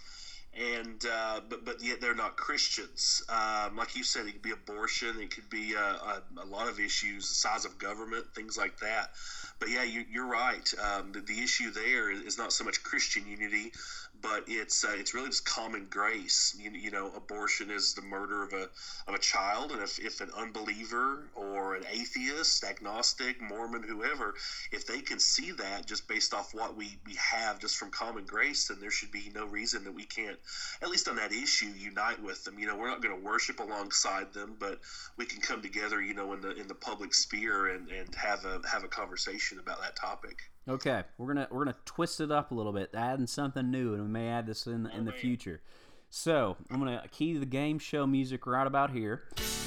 and 0.52 1.04
uh, 1.06 1.40
but 1.48 1.64
but 1.64 1.80
yet 1.80 2.00
they're 2.00 2.14
not 2.14 2.36
Christians. 2.36 3.22
Um, 3.28 3.76
like 3.76 3.94
you 3.94 4.02
said, 4.02 4.26
it 4.26 4.32
could 4.32 4.42
be 4.42 4.50
abortion. 4.50 5.20
It 5.20 5.32
could 5.32 5.48
be 5.48 5.76
uh, 5.76 5.80
a, 5.80 6.22
a, 6.42 6.46
lot 6.46 6.68
of 6.68 6.80
issues, 6.80 7.28
the 7.28 7.34
size 7.34 7.64
of 7.64 7.78
government, 7.78 8.26
things 8.34 8.58
like 8.58 8.80
that. 8.80 9.10
But 9.58 9.70
yeah, 9.70 9.84
you, 9.84 10.22
are 10.22 10.26
right. 10.26 10.74
Um, 10.82 11.12
the, 11.12 11.20
the, 11.20 11.40
issue 11.40 11.70
there 11.70 12.10
is 12.10 12.36
not 12.36 12.52
so 12.52 12.62
much 12.62 12.82
Christian 12.82 13.26
unity, 13.26 13.72
but 14.20 14.44
it's 14.48 14.84
uh, 14.84 14.92
it's 14.94 15.14
really 15.14 15.28
just 15.28 15.46
common 15.46 15.86
grace. 15.88 16.54
You, 16.58 16.70
you, 16.72 16.90
know, 16.90 17.10
abortion 17.16 17.70
is 17.70 17.94
the 17.94 18.02
murder 18.02 18.42
of 18.42 18.52
a 18.52 18.68
of 19.06 19.14
a 19.14 19.18
child, 19.18 19.72
and 19.72 19.82
if, 19.82 19.98
if 19.98 20.20
an 20.20 20.30
unbeliever 20.36 21.28
or 21.34 21.74
an 21.74 21.84
atheist, 21.90 22.64
agnostic, 22.64 23.40
Mormon, 23.40 23.82
whoever, 23.82 24.34
if 24.72 24.86
they 24.86 25.00
can 25.00 25.18
see 25.18 25.52
that 25.52 25.86
just 25.86 26.06
based 26.06 26.34
off 26.34 26.54
what 26.54 26.76
we, 26.76 26.98
we 27.06 27.14
have 27.14 27.58
just 27.58 27.76
from 27.76 27.90
common 27.90 28.24
grace, 28.24 28.68
then 28.68 28.78
there 28.80 28.90
should 28.90 29.12
be 29.12 29.30
no 29.34 29.46
reason 29.46 29.84
that 29.84 29.94
we 29.94 30.04
can't, 30.04 30.38
at 30.82 30.88
least 30.88 31.08
on 31.08 31.16
that 31.16 31.32
issue, 31.32 31.72
unite 31.78 32.22
with 32.22 32.44
them. 32.44 32.58
You 32.58 32.66
know, 32.66 32.76
we're 32.76 32.90
not 32.90 33.02
going 33.02 33.18
to 33.18 33.24
worship 33.24 33.60
alongside 33.60 34.34
them, 34.34 34.56
but 34.58 34.80
we 35.16 35.24
can 35.24 35.40
come 35.40 35.62
together, 35.62 36.00
you 36.02 36.14
know, 36.14 36.34
in 36.34 36.42
the 36.42 36.54
in 36.56 36.68
the 36.68 36.74
public 36.74 37.14
sphere 37.14 37.68
and, 37.68 37.88
and 37.88 38.14
have 38.14 38.44
a 38.44 38.60
have 38.70 38.84
a 38.84 38.88
conversation 38.88 39.45
about 39.58 39.80
that 39.80 39.96
topic. 39.96 40.50
Okay, 40.68 41.02
we're 41.16 41.28
gonna 41.28 41.48
we're 41.50 41.64
gonna 41.64 41.76
twist 41.84 42.20
it 42.20 42.32
up 42.32 42.50
a 42.50 42.54
little 42.54 42.72
bit, 42.72 42.90
adding 42.94 43.26
something 43.26 43.70
new, 43.70 43.94
and 43.94 44.02
we 44.02 44.08
may 44.08 44.28
add 44.28 44.46
this 44.46 44.66
in 44.66 44.86
in 44.86 45.04
the 45.04 45.12
future. 45.12 45.60
So 46.10 46.56
I'm 46.70 46.78
gonna 46.78 47.04
key 47.12 47.36
the 47.36 47.46
game 47.46 47.78
show 47.78 48.06
music 48.06 48.46
right 48.46 48.66
about 48.66 48.90
here, 48.90 49.22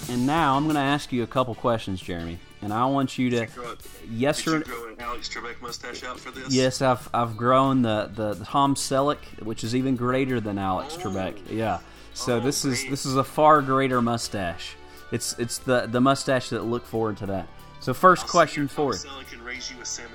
and 0.10 0.26
now 0.26 0.56
I'm 0.56 0.68
gonna 0.68 0.80
ask 0.80 1.12
you 1.14 1.24
a 1.24 1.28
couple 1.28 1.54
questions, 1.56 2.02
Jeremy, 2.02 2.40
and 2.62 2.74
I 2.74 2.86
want 2.86 3.18
you 3.18 3.30
to 3.30 3.46
grow, 3.46 3.76
yes 4.10 4.46
or 4.48 4.60
grow 4.60 4.90
an 4.90 4.96
Alex 5.00 5.30
Trebek 5.30 5.62
mustache 5.62 6.04
out 6.04 6.20
for 6.20 6.32
this. 6.32 6.54
Yes, 6.54 6.82
I've 6.82 7.08
I've 7.14 7.38
grown 7.38 7.82
the 7.82 8.10
the, 8.14 8.34
the 8.34 8.46
Tom 8.46 8.76
Selleck, 8.76 9.20
which 9.44 9.64
is 9.64 9.76
even 9.76 9.96
greater 9.96 10.40
than 10.40 10.58
Alex 10.58 10.98
oh. 10.98 11.04
Trebek. 11.04 11.38
Yeah, 11.50 11.80
so 12.14 12.38
oh, 12.38 12.40
this 12.40 12.66
is 12.66 12.86
this 12.90 13.06
is 13.06 13.16
a 13.16 13.24
far 13.24 13.62
greater 13.62 14.02
mustache. 14.02 14.76
It's 15.12 15.38
it's 15.40 15.60
the 15.60 15.88
the 15.88 16.02
mustache 16.02 16.50
that 16.50 16.64
look 16.64 16.86
forward 16.86 17.18
to 17.18 17.26
that. 17.28 17.48
So 17.80 17.94
1st 17.94 18.28
question 18.28 18.68
for 18.68 18.94
you. 18.94 19.00
can 19.30 19.44
raise 19.44 19.72
you 19.72 19.78
with 19.78 19.88
Sam 19.88 20.10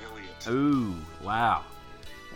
Ooh, 0.49 0.95
wow. 1.23 1.65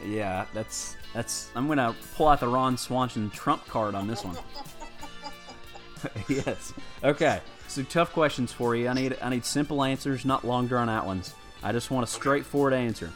Yeah, 0.05 0.47
that's 0.55 0.97
that's. 1.13 1.51
I'm 1.55 1.69
gonna 1.69 1.95
pull 2.15 2.29
out 2.29 2.41
the 2.41 2.49
Ron 2.49 2.77
Swanson 2.77 3.31
trump 3.31 3.67
card 3.67 3.95
on 3.95 4.07
this 4.07 4.25
one. 4.25 4.37
yes. 6.29 6.73
Okay. 7.03 7.41
So 7.67 7.83
tough 7.83 8.13
questions 8.13 8.53
for 8.53 8.77
you. 8.77 8.89
I 8.89 8.95
need 8.95 9.17
I 9.21 9.29
need 9.29 9.45
simple 9.45 9.83
answers, 9.83 10.25
not 10.25 10.47
long 10.47 10.67
drawn 10.69 10.89
out 10.89 11.05
ones. 11.05 11.35
I 11.63 11.73
just 11.73 11.91
want 11.91 12.05
a 12.05 12.07
straightforward 12.07 12.73
answer. 12.73 13.11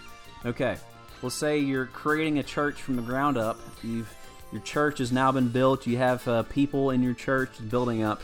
Okay. 0.45 0.76
Let's 1.23 1.37
say 1.37 1.59
you're 1.59 1.87
creating 1.87 2.38
a 2.38 2.42
church 2.42 2.83
from 2.83 2.97
the 2.97 3.02
ground 3.02 3.38
up. 3.38 3.59
You've 3.83 4.12
your 4.50 4.61
church 4.62 4.99
has 4.99 5.12
now 5.12 5.33
been 5.33 5.49
built. 5.49 5.87
You 5.87 5.97
have 5.99 6.26
uh, 6.28 6.42
people 6.42 6.90
in 6.90 7.02
your 7.02 7.14
church 7.14 7.50
building 7.71 8.02
up. 8.02 8.21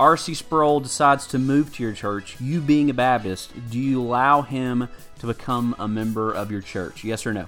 R.C. 0.00 0.32
Sproul 0.32 0.80
decides 0.80 1.26
to 1.26 1.38
move 1.38 1.74
to 1.74 1.82
your 1.82 1.92
church. 1.92 2.40
You 2.40 2.62
being 2.62 2.88
a 2.88 2.94
Baptist, 2.94 3.52
do 3.68 3.78
you 3.78 4.00
allow 4.00 4.40
him 4.40 4.88
to 5.18 5.26
become 5.26 5.76
a 5.78 5.86
member 5.86 6.32
of 6.32 6.50
your 6.50 6.62
church? 6.62 7.04
Yes 7.04 7.26
or 7.26 7.34
no? 7.34 7.44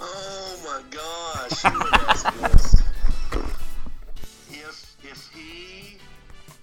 Oh 0.00 0.56
my 0.64 0.80
gosh! 0.90 1.66
if 4.48 4.96
if 5.04 5.30
he 5.34 5.98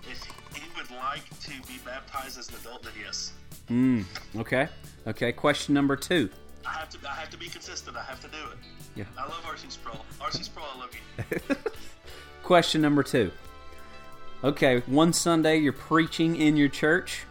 if 0.09 0.23
he 0.55 0.63
would 0.75 0.89
like 0.97 1.29
to 1.41 1.51
be 1.67 1.77
baptized 1.85 2.39
as 2.39 2.49
an 2.49 2.55
adult, 2.55 2.81
then 2.81 2.93
yes. 2.99 3.33
Hmm. 3.67 4.01
Okay. 4.35 4.67
Okay. 5.05 5.31
Question 5.31 5.75
number 5.75 5.95
two. 5.95 6.27
I 6.65 6.71
have 6.71 6.89
to. 6.89 6.97
I 7.07 7.13
have 7.13 7.29
to 7.29 7.37
be 7.37 7.49
consistent. 7.49 7.97
I 7.97 8.03
have 8.03 8.19
to 8.21 8.27
do 8.29 8.37
it. 8.51 8.57
Yeah. 8.95 9.03
I 9.15 9.25
love 9.25 9.43
R.C. 9.45 9.67
Sproul. 9.69 10.03
R.C. 10.19 10.41
Sproul, 10.41 10.65
I 10.73 10.79
love 10.79 10.89
you. 10.95 11.55
Question 12.45 12.83
number 12.83 13.01
two. 13.01 13.31
Okay, 14.43 14.83
one 14.85 15.13
Sunday 15.13 15.57
you're 15.57 15.73
preaching 15.73 16.35
in 16.35 16.55
your 16.55 16.69
church 16.69 17.23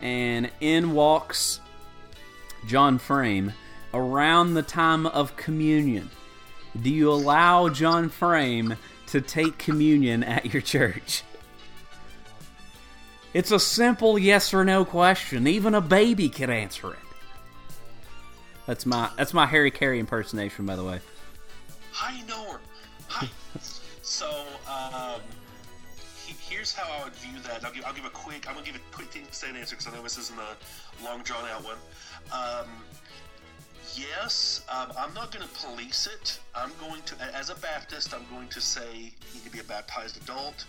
and 0.00 0.50
in 0.60 0.92
walks 0.92 1.60
John 2.66 2.96
Frame 2.96 3.52
around 3.92 4.54
the 4.54 4.62
time 4.62 5.06
of 5.08 5.36
communion. 5.36 6.10
Do 6.80 6.88
you 6.88 7.12
allow 7.12 7.68
John 7.68 8.08
Frame 8.08 8.76
to 9.08 9.20
take 9.20 9.58
communion 9.58 10.24
at 10.24 10.50
your 10.54 10.62
church? 10.62 11.22
It's 13.34 13.50
a 13.50 13.60
simple 13.60 14.18
yes 14.18 14.54
or 14.54 14.64
no 14.64 14.86
question. 14.86 15.46
Even 15.46 15.74
a 15.74 15.82
baby 15.82 16.30
can 16.30 16.48
answer 16.48 16.94
it. 16.94 16.98
That's 18.66 18.86
my 18.86 19.10
that's 19.18 19.34
my 19.34 19.44
Harry 19.44 19.70
Caray 19.70 19.98
impersonation, 19.98 20.64
by 20.64 20.76
the 20.76 20.84
way. 20.84 21.00
Hi, 21.92 22.22
Norm. 22.26 22.60
So, 24.06 24.46
um, 24.70 25.20
here's 26.48 26.72
how 26.72 26.90
I 26.92 27.04
would 27.04 27.14
view 27.14 27.40
that. 27.40 27.64
I'll 27.64 27.72
give, 27.72 27.84
I'll 27.84 27.92
give 27.92 28.04
a 28.04 28.10
quick. 28.10 28.48
I'm 28.48 28.54
gonna 28.54 28.66
give 28.66 28.76
a 28.76 28.94
quick 28.94 29.08
state 29.30 29.56
answer 29.56 29.76
because 29.76 29.92
I 29.92 29.96
know 29.96 30.02
this 30.02 30.16
isn't 30.16 30.38
a 30.38 31.04
long 31.04 31.22
drawn 31.22 31.44
out 31.48 31.64
one. 31.64 31.76
Um, 32.32 32.68
yes, 33.94 34.64
um, 34.68 34.92
I'm 34.98 35.12
not 35.14 35.32
going 35.32 35.46
to 35.46 35.54
police 35.54 36.06
it. 36.06 36.38
I'm 36.54 36.70
going 36.80 37.02
to, 37.02 37.16
as 37.34 37.50
a 37.50 37.54
Baptist, 37.56 38.14
I'm 38.14 38.24
going 38.30 38.48
to 38.48 38.60
say 38.60 38.94
you 38.94 39.34
need 39.34 39.44
to 39.44 39.50
be 39.50 39.60
a 39.60 39.64
baptized 39.64 40.22
adult. 40.22 40.64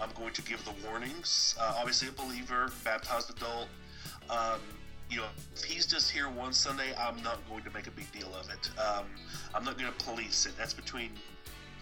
I'm 0.00 0.10
going 0.14 0.32
to 0.34 0.42
give 0.42 0.64
the 0.64 0.72
warnings. 0.86 1.54
Uh, 1.60 1.74
obviously, 1.76 2.08
a 2.08 2.12
believer, 2.12 2.72
baptized 2.84 3.30
adult. 3.30 3.68
Um, 4.30 4.60
you 5.10 5.18
know, 5.18 5.26
if 5.54 5.64
he's 5.64 5.86
just 5.86 6.10
here 6.10 6.28
one 6.28 6.52
Sunday, 6.52 6.94
I'm 6.98 7.22
not 7.22 7.46
going 7.48 7.62
to 7.64 7.70
make 7.70 7.86
a 7.86 7.90
big 7.90 8.10
deal 8.12 8.34
of 8.34 8.48
it. 8.50 8.70
Um, 8.78 9.04
I'm 9.54 9.64
not 9.64 9.78
going 9.78 9.92
to 9.92 10.04
police 10.04 10.46
it. 10.46 10.56
That's 10.56 10.74
between 10.74 11.10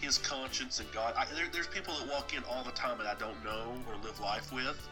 his 0.01 0.17
conscience 0.17 0.79
and 0.79 0.91
God. 0.91 1.13
I, 1.15 1.25
there, 1.35 1.45
there's 1.51 1.67
people 1.67 1.93
that 1.93 2.11
walk 2.11 2.35
in 2.35 2.43
all 2.49 2.63
the 2.63 2.71
time 2.71 2.97
that 2.97 3.07
I 3.07 3.13
don't 3.19 3.41
know 3.43 3.73
or 3.87 3.95
live 4.03 4.19
life 4.19 4.51
with, 4.51 4.87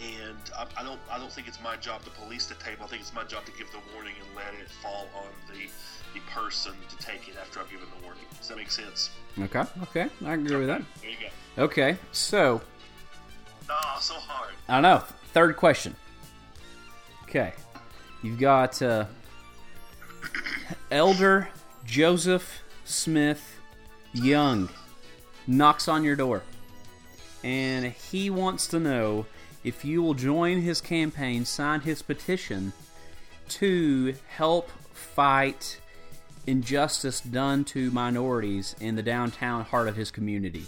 and 0.00 0.38
I, 0.56 0.66
I, 0.80 0.84
don't 0.84 1.00
I 1.10 1.18
don't 1.18 1.32
think 1.32 1.48
it's 1.48 1.62
my 1.62 1.76
job 1.76 2.04
to 2.04 2.10
police 2.10 2.46
the 2.46 2.54
table. 2.56 2.84
I 2.84 2.88
think 2.88 3.02
it's 3.02 3.14
my 3.14 3.24
job 3.24 3.44
to 3.46 3.52
give 3.52 3.70
the 3.72 3.78
warning 3.94 4.14
and 4.20 4.36
let 4.36 4.54
it 4.60 4.70
fall 4.82 5.08
on 5.16 5.26
the 5.48 5.68
the 6.12 6.20
person 6.30 6.72
to 6.88 6.96
take 7.04 7.28
it 7.28 7.34
after 7.40 7.60
I've 7.60 7.70
given 7.70 7.86
the 7.98 8.04
warning. 8.04 8.24
Does 8.36 8.48
that 8.48 8.56
make 8.56 8.70
sense? 8.70 9.10
Okay, 9.38 9.62
okay, 9.82 10.08
I 10.24 10.34
agree 10.34 10.48
okay. 10.48 10.56
with 10.56 10.66
that. 10.66 10.82
There 11.00 11.10
you 11.10 11.16
go. 11.56 11.62
Okay, 11.64 11.96
so. 12.12 12.60
Oh, 13.68 13.98
so 14.00 14.14
hard. 14.14 14.54
I 14.68 14.74
don't 14.74 14.82
know. 14.82 15.04
Third 15.32 15.56
question. 15.56 15.94
Okay, 17.24 17.52
you've 18.22 18.40
got 18.40 18.82
uh, 18.82 19.04
Elder 20.90 21.48
Joseph 21.84 22.62
Smith 22.84 23.59
Young 24.12 24.68
knocks 25.46 25.88
on 25.88 26.04
your 26.04 26.16
door 26.16 26.42
and 27.44 27.86
he 27.86 28.30
wants 28.30 28.66
to 28.68 28.80
know 28.80 29.26
if 29.62 29.84
you 29.84 30.02
will 30.02 30.14
join 30.14 30.60
his 30.62 30.80
campaign, 30.80 31.44
sign 31.44 31.80
his 31.80 32.02
petition 32.02 32.72
to 33.48 34.14
help 34.28 34.70
fight 34.92 35.80
injustice 36.46 37.20
done 37.20 37.64
to 37.64 37.90
minorities 37.90 38.74
in 38.80 38.96
the 38.96 39.02
downtown 39.02 39.64
heart 39.64 39.88
of 39.88 39.96
his 39.96 40.10
community. 40.10 40.64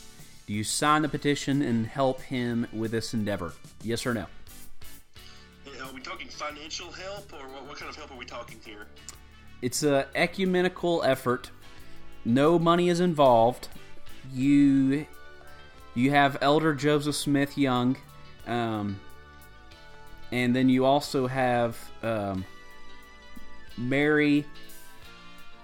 Do 0.47 0.53
you 0.53 0.65
sign 0.65 1.03
the 1.03 1.09
petition 1.09 1.63
and 1.63 1.87
help 1.87 2.21
him 2.21 2.67
with 2.73 2.91
this 2.91 3.15
endeavor? 3.15 3.55
Yes 3.83 4.05
or 4.05 4.15
no? 4.15 4.27
Are 5.83 5.93
we 5.93 6.01
talking 6.01 6.29
financial 6.29 6.91
help, 6.91 7.33
or 7.33 7.49
what, 7.49 7.67
what 7.67 7.79
kind 7.79 7.89
of 7.89 7.97
help 7.97 8.11
are 8.11 8.19
we 8.19 8.25
talking 8.25 8.59
here? 8.65 8.87
It's 9.63 9.83
a 9.83 10.07
ecumenical 10.15 11.03
effort 11.05 11.51
no 12.25 12.59
money 12.59 12.89
is 12.89 13.01
involved. 13.01 13.69
You 14.33 15.07
you 15.95 16.11
have 16.11 16.39
Elder 16.41 16.75
Joseph 16.75 17.15
Smith 17.15 17.59
Young, 17.59 17.97
um, 18.47 18.99
and 20.31 20.55
then 20.57 20.69
you 20.69 20.85
also 20.85 21.27
have 21.27 21.79
um, 22.03 22.45
Mary 23.77 24.47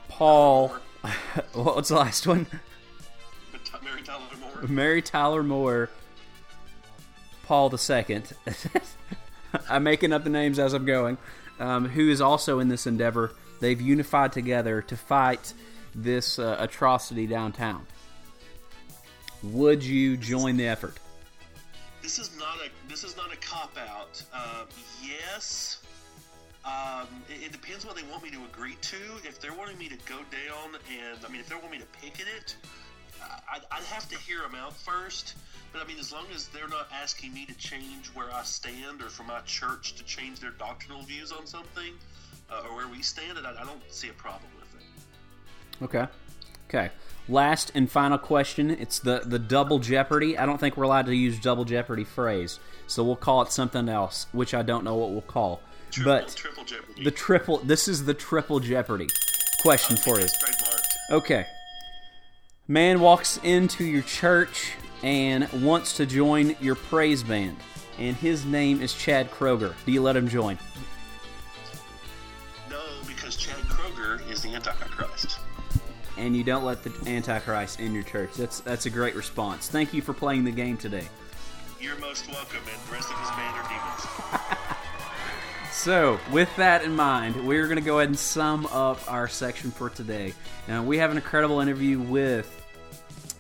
Paul. 0.09 0.77
What's 1.53 1.88
the 1.88 1.97
last 1.97 2.27
one? 2.27 2.47
Mary 3.83 4.03
Tyler 4.03 4.21
Moore. 4.40 4.68
Mary 4.68 5.03
Tyler 5.03 5.42
Moore. 5.42 5.90
Paul 7.47 7.71
the 7.71 7.79
Second. 7.79 8.33
I'm 9.71 9.83
making 9.83 10.12
up 10.12 10.25
the 10.25 10.31
names 10.31 10.59
as 10.59 10.75
I'm 10.75 10.85
going. 10.85 11.16
Um, 11.59 11.88
who 11.88 12.11
is 12.11 12.21
also 12.21 12.59
in 12.59 12.68
this 12.68 12.87
endeavor? 12.87 13.33
They've 13.61 13.81
unified 13.81 14.33
together 14.33 14.83
to 14.83 14.97
fight 14.97 15.55
this 15.94 16.38
uh, 16.38 16.57
atrocity 16.59 17.27
downtown. 17.27 17.87
Would 19.42 19.83
you 19.83 20.16
join 20.16 20.57
the 20.57 20.66
effort? 20.66 20.98
This 22.03 22.18
is 22.18 22.37
not 22.38 22.59
a 22.59 22.70
this 22.88 23.05
is 23.05 23.16
not 23.16 23.33
a 23.33 23.37
cop 23.37 23.77
out. 23.79 24.22
Uh, 24.33 24.64
yes, 25.03 25.81
um, 26.64 27.07
it, 27.29 27.46
it, 27.46 27.53
depends 27.53 27.87
what 27.87 27.96
they 27.96 28.03
want 28.11 28.22
me 28.22 28.31
to 28.31 28.44
agree 28.53 28.77
to. 28.81 28.96
If 29.24 29.40
they're 29.40 29.55
wanting 29.55 29.79
me 29.79 29.88
to 29.88 29.96
go 30.07 30.16
down 30.16 30.74
and 30.90 31.18
I 31.24 31.29
mean, 31.29 31.40
if 31.40 31.48
they 31.48 31.55
want 31.55 31.70
me 31.70 31.79
to 31.79 31.87
picket 32.01 32.27
it, 32.37 32.57
I'd, 33.22 33.62
I'd 33.70 33.85
have 33.85 34.09
to 34.09 34.18
hear 34.18 34.40
them 34.40 34.55
out 34.55 34.77
first. 34.77 35.35
But 35.72 35.83
I 35.83 35.87
mean, 35.87 35.98
as 35.98 36.12
long 36.12 36.27
as 36.35 36.48
they're 36.48 36.68
not 36.68 36.88
asking 36.92 37.35
me 37.35 37.44
to 37.46 37.55
change 37.55 38.09
where 38.14 38.33
I 38.33 38.42
stand 38.42 39.03
or 39.03 39.09
for 39.09 39.24
my 39.24 39.40
church 39.40 39.94
to 39.96 40.05
change 40.05 40.40
their 40.40 40.51
doctrinal 40.53 41.03
views 41.03 41.31
on 41.31 41.46
something 41.46 41.92
uh, 42.51 42.62
or 42.68 42.77
where 42.77 42.88
we 42.88 43.03
stand, 43.03 43.38
I, 43.38 43.51
I 43.51 43.64
don't 43.64 43.83
see 43.90 44.09
a 44.09 44.14
problem. 44.14 44.51
Okay. 45.83 46.07
Okay. 46.69 46.91
Last 47.29 47.73
and 47.75 47.91
final 47.91 48.19
question. 48.19 48.71
It's 48.71 48.99
the, 48.99 49.23
the 49.25 49.38
double 49.38 49.79
jeopardy. 49.79 50.38
I 50.38 50.47
don't 50.47 50.59
think 50.59 50.77
we're 50.77 50.85
allowed 50.85 51.07
to 51.07 51.14
use 51.14 51.38
double 51.38 51.64
jeopardy 51.64 52.05
phrase, 52.05 52.59
so 52.87 53.05
we'll 53.05 53.17
call 53.17 53.43
it 53.43 53.53
something 53.53 53.88
else, 53.88 54.27
which 54.33 54.55
I 54.55 54.62
don't 54.62 54.85
know 54.85 54.95
what 54.95 55.11
we'll 55.11 55.21
call. 55.21 55.61
Triple, 55.91 56.12
but 56.12 56.37
triple 56.37 56.64
jeopardy. 56.64 57.05
the 57.05 57.11
triple. 57.11 57.59
This 57.59 57.88
is 57.88 58.05
the 58.05 58.14
triple 58.14 58.61
jeopardy 58.61 59.09
question 59.61 59.97
for 59.97 60.19
you. 60.19 60.27
Okay. 61.11 61.47
Man 62.67 63.01
walks 63.01 63.38
into 63.43 63.85
your 63.85 64.03
church 64.03 64.73
and 65.03 65.51
wants 65.62 65.97
to 65.97 66.07
join 66.07 66.57
your 66.61 66.75
praise 66.75 67.23
band, 67.23 67.57
and 67.99 68.17
his 68.17 68.45
name 68.45 68.83
is 68.83 68.93
Chad 68.93 69.31
Kroeger. 69.31 69.75
Do 69.87 69.93
you 69.93 70.03
let 70.03 70.17
him 70.17 70.29
join? 70.29 70.59
And 76.19 76.37
you 76.37 76.45
don't 76.45 76.65
let 76.65 76.83
the 76.83 76.93
Antichrist 77.09 77.81
in 77.81 77.95
your 77.95 78.03
church. 78.03 78.35
That's 78.35 78.61
that's 78.61 78.87
a 78.87 78.91
great 78.91 79.15
response. 79.15 79.69
Thank 79.69 79.95
you 79.95 80.03
for 80.03 80.13
playing 80.13 80.45
the 80.45 80.51
game 80.51 80.77
today. 80.77 81.09
You're 81.81 81.99
most 81.99 82.29
welcome, 82.29 82.59
and 82.59 82.89
the 82.89 82.93
rest 82.93 83.11
of 83.11 83.19
his 83.19 83.31
band 83.31 83.57
are 83.57 83.69
demons. 83.69 84.59
So, 85.71 86.19
with 86.33 86.55
that 86.57 86.83
in 86.83 86.97
mind, 86.97 87.47
we're 87.47 87.67
going 87.67 87.79
to 87.79 87.85
go 87.85 87.99
ahead 87.99 88.09
and 88.09 88.19
sum 88.19 88.67
up 88.67 89.01
our 89.11 89.29
section 89.29 89.71
for 89.71 89.89
today. 89.89 90.35
Now, 90.67 90.83
we 90.83 90.99
have 90.99 91.13
an 91.13 91.17
incredible 91.17 91.61
interview 91.61 92.01
with 92.01 92.58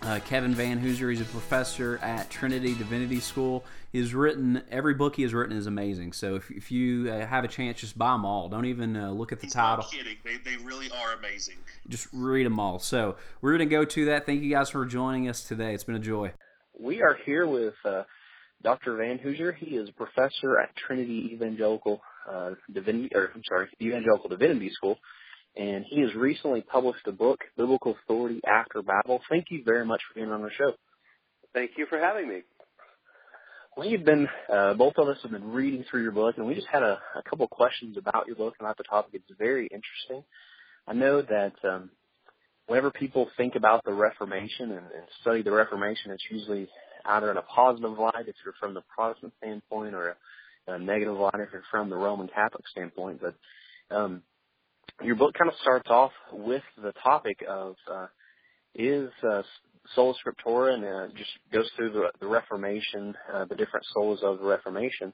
uh, 0.08 0.18
Kevin 0.20 0.54
Vanhoozer. 0.54 1.10
He's 1.10 1.20
a 1.20 1.24
professor 1.26 1.98
at 1.98 2.30
Trinity 2.30 2.74
Divinity 2.74 3.20
School. 3.20 3.62
He's 3.92 4.14
written 4.14 4.62
every 4.70 4.94
book 4.94 5.16
he 5.16 5.22
has 5.22 5.34
written 5.34 5.56
is 5.56 5.66
amazing. 5.66 6.14
So, 6.14 6.36
if, 6.36 6.50
if 6.50 6.72
you 6.72 7.10
uh, 7.10 7.26
have 7.26 7.44
a 7.44 7.48
chance, 7.48 7.78
just 7.78 7.98
buy 7.98 8.12
them 8.12 8.24
all. 8.24 8.48
Don't 8.48 8.64
even 8.64 8.96
uh, 8.96 9.10
look 9.10 9.32
at 9.32 9.40
the 9.40 9.46
He's 9.46 9.52
title. 9.52 9.84
not 9.84 9.92
kidding. 9.92 10.16
They, 10.24 10.36
they 10.38 10.56
really 10.64 10.90
are 10.90 11.14
amazing. 11.14 11.56
Just 11.88 12.08
read 12.12 12.46
them 12.46 12.58
all. 12.58 12.78
So, 12.78 13.16
we're 13.42 13.56
going 13.56 13.68
to 13.68 13.74
go 13.74 13.84
to 13.84 14.04
that. 14.06 14.24
Thank 14.24 14.42
you 14.42 14.50
guys 14.50 14.70
for 14.70 14.84
joining 14.86 15.28
us 15.28 15.44
today. 15.44 15.74
It's 15.74 15.84
been 15.84 15.96
a 15.96 16.00
joy. 16.00 16.32
We 16.78 17.02
are 17.02 17.18
here 17.26 17.46
with 17.46 17.74
uh, 17.84 18.04
Dr. 18.62 18.94
Vanhoozer. 18.94 19.54
He 19.54 19.76
is 19.76 19.90
a 19.90 19.92
professor 19.92 20.58
at 20.58 20.74
Trinity 20.74 21.30
Evangelical 21.34 22.00
uh, 22.30 22.50
Divinity, 22.72 23.10
or 23.14 23.30
I'm 23.34 23.42
sorry, 23.46 23.68
Evangelical 23.80 24.30
Divinity 24.30 24.70
School, 24.70 24.98
and 25.58 25.84
he 25.84 26.00
has 26.02 26.14
recently 26.14 26.60
published 26.62 27.06
a 27.06 27.12
book, 27.12 27.40
Biblical 27.56 27.96
Authority 28.04 28.40
After 28.46 28.80
Babel. 28.80 29.20
Thank 29.28 29.46
you 29.50 29.62
very 29.64 29.84
much 29.84 30.00
for 30.08 30.14
being 30.14 30.30
on 30.30 30.42
the 30.42 30.50
show. 30.56 30.72
Thank 31.52 31.72
you 31.76 31.86
for 31.86 31.98
having 31.98 32.28
me. 32.28 32.42
We've 33.76 34.04
been, 34.04 34.28
uh, 34.52 34.74
both 34.74 34.94
of 34.98 35.08
us 35.08 35.18
have 35.22 35.32
been 35.32 35.52
reading 35.52 35.84
through 35.90 36.02
your 36.02 36.12
book, 36.12 36.36
and 36.36 36.46
we 36.46 36.54
just 36.54 36.68
had 36.68 36.82
a, 36.82 37.00
a 37.16 37.22
couple 37.28 37.44
of 37.44 37.50
questions 37.50 37.96
about 37.96 38.26
your 38.26 38.36
book 38.36 38.54
and 38.58 38.66
about 38.66 38.76
the 38.76 38.84
topic. 38.84 39.14
It's 39.14 39.38
very 39.38 39.66
interesting. 39.66 40.24
I 40.86 40.94
know 40.94 41.22
that 41.22 41.54
um, 41.68 41.90
whenever 42.66 42.90
people 42.90 43.28
think 43.36 43.56
about 43.56 43.84
the 43.84 43.92
Reformation 43.92 44.70
and, 44.70 44.86
and 44.86 45.06
study 45.20 45.42
the 45.42 45.52
Reformation, 45.52 46.12
it's 46.12 46.24
usually 46.30 46.68
either 47.04 47.30
in 47.30 47.36
a 47.36 47.42
positive 47.42 47.98
light 47.98 48.28
if 48.28 48.36
you're 48.44 48.54
from 48.60 48.74
the 48.74 48.82
Protestant 48.94 49.32
standpoint 49.38 49.94
or 49.94 50.16
a, 50.68 50.74
a 50.74 50.78
negative 50.78 51.16
light 51.16 51.34
if 51.34 51.48
you're 51.52 51.62
from 51.70 51.90
the 51.90 51.96
Roman 51.96 52.28
Catholic 52.28 52.66
standpoint. 52.68 53.20
But 53.20 53.34
um, 53.94 54.22
your 55.02 55.16
book 55.16 55.34
kind 55.34 55.50
of 55.50 55.56
starts 55.60 55.88
off 55.90 56.12
with 56.32 56.62
the 56.82 56.92
topic 57.02 57.42
of 57.48 57.76
uh, 57.90 58.06
is 58.74 59.10
uh, 59.28 59.42
sola 59.94 60.14
scriptura 60.14 60.74
and 60.74 60.84
uh, 60.84 61.14
just 61.16 61.30
goes 61.52 61.68
through 61.76 61.92
the, 61.92 62.10
the 62.20 62.26
Reformation, 62.26 63.14
uh, 63.32 63.44
the 63.44 63.54
different 63.54 63.86
solas 63.96 64.22
of 64.22 64.38
the 64.38 64.44
Reformation, 64.44 65.12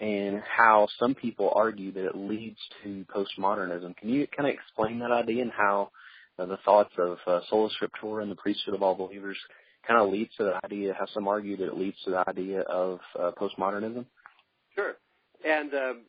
and 0.00 0.42
how 0.44 0.88
some 0.98 1.14
people 1.14 1.52
argue 1.54 1.92
that 1.92 2.04
it 2.04 2.16
leads 2.16 2.58
to 2.82 3.04
postmodernism. 3.14 3.96
Can 3.96 4.08
you 4.08 4.26
kind 4.36 4.48
of 4.48 4.54
explain 4.54 4.98
that 5.00 5.10
idea 5.10 5.42
and 5.42 5.52
how 5.52 5.90
uh, 6.38 6.46
the 6.46 6.58
thoughts 6.64 6.92
of 6.98 7.18
uh, 7.26 7.40
sola 7.48 7.70
scriptura 7.70 8.22
and 8.22 8.30
the 8.30 8.36
priesthood 8.36 8.74
of 8.74 8.82
all 8.82 8.94
believers 8.94 9.38
kind 9.86 10.00
of 10.00 10.10
leads 10.10 10.34
to 10.36 10.44
the 10.44 10.60
idea, 10.64 10.94
how 10.98 11.06
some 11.14 11.28
argue 11.28 11.56
that 11.56 11.68
it 11.68 11.76
leads 11.76 11.96
to 12.04 12.10
the 12.10 12.28
idea 12.28 12.60
of 12.62 12.98
uh, 13.18 13.30
postmodernism? 13.40 14.04
Sure. 14.74 14.94
And 15.44 15.72
um, 15.74 16.00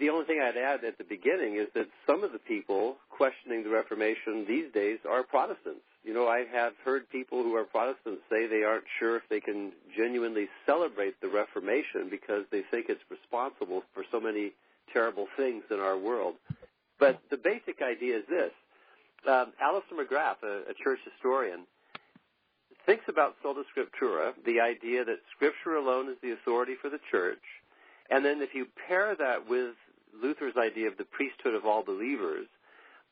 The 0.00 0.08
only 0.10 0.24
thing 0.24 0.40
I'd 0.40 0.56
add 0.56 0.84
at 0.84 0.98
the 0.98 1.04
beginning 1.04 1.56
is 1.56 1.68
that 1.74 1.88
some 2.06 2.24
of 2.24 2.32
the 2.32 2.38
people 2.38 2.96
questioning 3.10 3.64
the 3.64 3.70
Reformation 3.70 4.44
these 4.46 4.72
days 4.72 4.98
are 5.08 5.22
Protestants. 5.22 5.84
You 6.04 6.14
know, 6.14 6.26
I 6.26 6.44
have 6.52 6.72
heard 6.84 7.08
people 7.10 7.42
who 7.42 7.54
are 7.54 7.64
Protestants 7.64 8.22
say 8.30 8.46
they 8.46 8.62
aren't 8.62 8.84
sure 8.98 9.16
if 9.16 9.22
they 9.28 9.40
can 9.40 9.72
genuinely 9.96 10.48
celebrate 10.64 11.20
the 11.20 11.28
Reformation 11.28 12.08
because 12.10 12.44
they 12.50 12.62
think 12.70 12.86
it's 12.88 13.02
responsible 13.10 13.82
for 13.92 14.04
so 14.10 14.20
many 14.20 14.52
terrible 14.92 15.26
things 15.36 15.64
in 15.70 15.80
our 15.80 15.98
world. 15.98 16.36
But 16.98 17.20
the 17.30 17.36
basic 17.36 17.82
idea 17.82 18.18
is 18.18 18.24
this. 18.28 18.52
Um, 19.28 19.52
Alister 19.60 19.94
McGrath, 19.94 20.42
a, 20.42 20.70
a 20.70 20.74
church 20.82 21.00
historian, 21.04 21.66
thinks 22.86 23.04
about 23.08 23.34
sola 23.42 23.64
scriptura, 23.68 24.32
the 24.46 24.60
idea 24.60 25.04
that 25.04 25.18
scripture 25.36 25.76
alone 25.76 26.08
is 26.08 26.16
the 26.22 26.32
authority 26.32 26.74
for 26.80 26.88
the 26.88 27.00
church, 27.10 27.42
and 28.10 28.24
then 28.24 28.40
if 28.40 28.54
you 28.54 28.66
pair 28.88 29.14
that 29.14 29.48
with 29.48 29.74
Luther's 30.20 30.56
idea 30.56 30.88
of 30.88 30.96
the 30.96 31.04
priesthood 31.04 31.54
of 31.54 31.66
all 31.66 31.82
believers, 31.82 32.46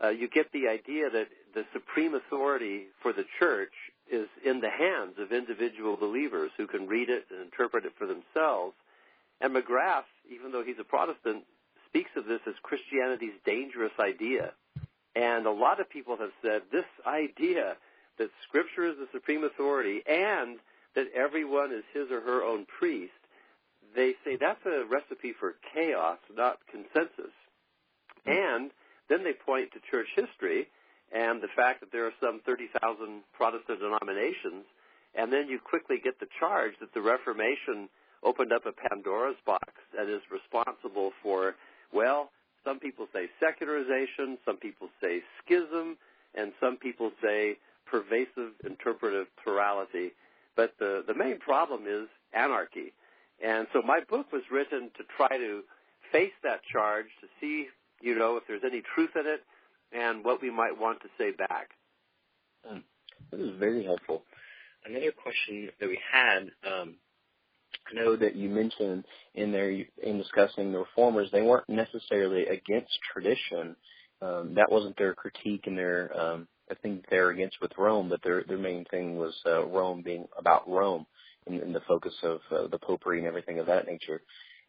uh, 0.03 0.09
you 0.09 0.29
get 0.29 0.53
the 0.53 0.69
idea 0.69 1.11
that 1.11 1.29
the 1.55 1.65
supreme 1.73 2.15
authority 2.15 2.87
for 3.03 3.13
the 3.13 3.25
church 3.39 3.73
is 4.11 4.29
in 4.45 4.61
the 4.61 4.71
hands 4.71 5.15
of 5.19 5.33
individual 5.33 5.97
believers 5.97 6.51
who 6.57 6.67
can 6.67 6.87
read 6.87 7.09
it 7.09 7.27
and 7.31 7.41
interpret 7.41 7.85
it 7.85 7.93
for 7.99 8.07
themselves. 8.07 8.75
And 9.41 9.55
McGrath, 9.55 10.09
even 10.31 10.53
though 10.53 10.63
he's 10.63 10.79
a 10.79 10.85
Protestant, 10.85 11.45
speaks 11.89 12.11
of 12.17 12.27
this 12.27 12.41
as 12.47 12.55
Christianity's 12.63 13.35
dangerous 13.45 13.93
idea. 13.99 14.53
And 15.15 15.47
a 15.47 15.51
lot 15.51 15.81
of 15.81 15.89
people 15.89 16.17
have 16.19 16.31
said 16.43 16.63
this 16.71 16.85
idea 17.07 17.77
that 18.19 18.31
Scripture 18.47 18.85
is 18.85 18.97
the 18.97 19.09
supreme 19.13 19.45
authority 19.45 20.03
and 20.07 20.59
that 20.95 21.07
everyone 21.15 21.73
is 21.73 21.85
his 21.93 22.11
or 22.11 22.21
her 22.21 22.43
own 22.43 22.67
priest, 22.79 23.13
they 23.97 24.13
say 24.25 24.37
that's 24.37 24.65
a 24.67 24.85
recipe 24.85 25.33
for 25.41 25.55
chaos, 25.75 26.19
not 26.37 26.59
consensus. 26.71 27.33
And 28.27 28.71
then 29.09 29.25
they 29.25 29.33
point 29.33 29.73
to 29.73 29.81
church 29.91 30.09
history 30.15 30.69
and 31.13 31.41
the 31.41 31.49
fact 31.57 31.81
that 31.81 31.93
there 31.93 32.07
are 32.07 32.15
some 32.21 32.41
30,000 32.45 33.23
Protestant 33.33 33.79
denominations, 33.81 34.67
and 35.15 35.33
then 35.33 35.49
you 35.49 35.59
quickly 35.59 35.97
get 36.03 36.19
the 36.21 36.27
charge 36.39 36.73
that 36.81 36.93
the 36.95 37.01
Reformation 37.01 37.89
opened 38.25 38.53
up 38.53 38.67
a 38.67 38.73
Pandora's 38.73 39.37
box 39.47 39.73
and 39.97 40.11
is 40.11 40.23
responsible 40.31 41.13
for, 41.23 41.55
well, 41.93 42.31
some 42.65 42.81
people 42.81 43.07
say 43.13 43.29
secularization, 43.39 44.37
some 44.45 44.57
people 44.57 44.89
say 45.01 45.23
schism, 45.43 45.97
and 46.35 46.53
some 46.61 46.77
people 46.77 47.13
say 47.23 47.57
pervasive 47.87 48.53
interpretive 48.67 49.29
plurality. 49.43 50.11
But 50.57 50.75
the, 50.79 51.05
the 51.07 51.15
main 51.15 51.39
problem 51.39 51.85
is 51.87 52.09
anarchy. 52.35 52.93
And 53.45 53.67
so 53.73 53.83
my 53.83 54.01
book 54.09 54.33
was 54.33 54.43
written 54.51 54.91
to 54.97 55.05
try 55.17 55.37
to 55.37 55.63
face 56.13 56.33
that 56.43 56.61
charge, 56.73 57.07
to 57.21 57.27
see, 57.41 57.67
you 58.01 58.19
know, 58.19 58.37
if 58.37 58.45
there's 58.49 58.63
any 58.65 58.83
truth 58.95 59.11
in 59.15 59.27
it, 59.27 59.43
and 59.93 60.25
what 60.25 60.43
we 60.43 60.51
might 60.51 60.79
want 60.79 61.01
to 61.03 61.09
say 61.19 61.33
back. 61.33 61.71
Hmm. 62.65 62.79
This 63.31 63.41
is 63.41 63.59
very 63.59 63.85
helpful. 63.85 64.23
Another 64.85 65.13
question 65.13 65.69
that 65.81 65.89
we 65.89 65.99
had, 66.13 66.51
um, 66.67 66.97
I 67.91 67.95
know 67.95 68.17
that 68.17 68.37
you 68.37 68.49
mentioned 68.49 69.05
in 69.35 69.53
there 69.53 69.71
in 69.71 70.19
discussing 70.19 70.73
the 70.73 70.79
reformers, 70.79 71.29
they 71.31 71.43
weren't 71.43 71.69
necessarily 71.69 72.47
against 72.47 72.99
tradition. 73.13 73.77
Um, 74.23 74.55
that 74.55 74.71
wasn't 74.71 74.97
their 74.97 75.15
critique 75.15 75.67
and 75.67 75.77
their 75.77 76.19
um, 76.19 76.49
I 76.71 76.75
think 76.75 77.05
they're 77.11 77.31
against 77.31 77.61
with 77.61 77.73
Rome, 77.77 78.09
but 78.09 78.23
their 78.23 78.45
their 78.45 78.59
main 78.59 78.85
thing 78.91 79.17
was 79.17 79.35
uh, 79.47 79.65
Rome 79.67 80.03
being 80.03 80.27
about 80.39 80.69
Rome 80.69 81.07
and, 81.47 81.61
and 81.63 81.75
the 81.75 81.81
focus 81.87 82.15
of 82.23 82.41
uh, 82.51 82.67
the 82.69 82.79
popery 82.79 83.19
and 83.19 83.27
everything 83.27 83.59
of 83.59 83.67
that 83.67 83.87
nature. 83.87 84.21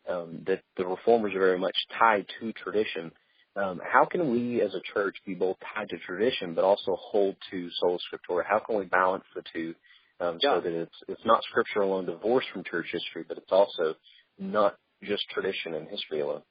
Um, 0.10 0.44
that 0.48 0.62
the 0.78 0.86
reformers 0.86 1.34
are 1.36 1.40
very 1.40 1.60
much 1.60 1.76
tied 2.00 2.26
to 2.40 2.54
tradition. 2.54 3.12
Um, 3.58 3.82
how 3.84 4.06
can 4.06 4.32
we 4.32 4.62
as 4.62 4.74
a 4.74 4.80
church 4.94 5.18
be 5.26 5.34
both 5.34 5.58
tied 5.76 5.90
to 5.90 5.98
tradition 5.98 6.54
but 6.54 6.64
also 6.64 6.96
hold 6.96 7.36
to 7.52 7.70
sola 7.82 7.98
scriptura? 7.98 8.44
How 8.48 8.60
can 8.60 8.78
we 8.78 8.86
balance 8.86 9.26
the 9.36 9.44
two 9.52 9.76
um, 10.20 10.40
Yeah. 10.42 10.56
so 10.56 10.62
that 10.62 10.72
it's 10.72 10.96
it's 11.10 11.26
not 11.26 11.44
scripture 11.44 11.82
alone 11.82 12.06
divorced 12.06 12.48
from 12.54 12.64
church 12.64 12.88
history, 12.92 13.26
but 13.28 13.38
it's 13.38 13.52
also 13.52 13.96
not 14.40 14.78
just 15.04 15.28
tradition 15.30 15.74
and 15.74 15.88
history 15.90 16.22
alone? 16.22 16.44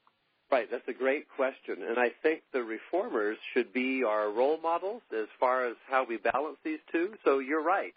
Right, 0.49 0.69
that's 0.71 0.87
a 0.87 0.93
great 0.93 1.27
question. 1.35 1.83
And 1.87 1.97
I 1.99 2.09
think 2.23 2.41
the 2.53 2.63
reformers 2.63 3.37
should 3.53 3.73
be 3.73 4.03
our 4.03 4.29
role 4.31 4.57
models 4.61 5.01
as 5.11 5.27
far 5.39 5.65
as 5.65 5.75
how 5.89 6.05
we 6.05 6.17
balance 6.17 6.57
these 6.63 6.79
two. 6.91 7.15
So 7.25 7.39
you're 7.39 7.63
right. 7.63 7.93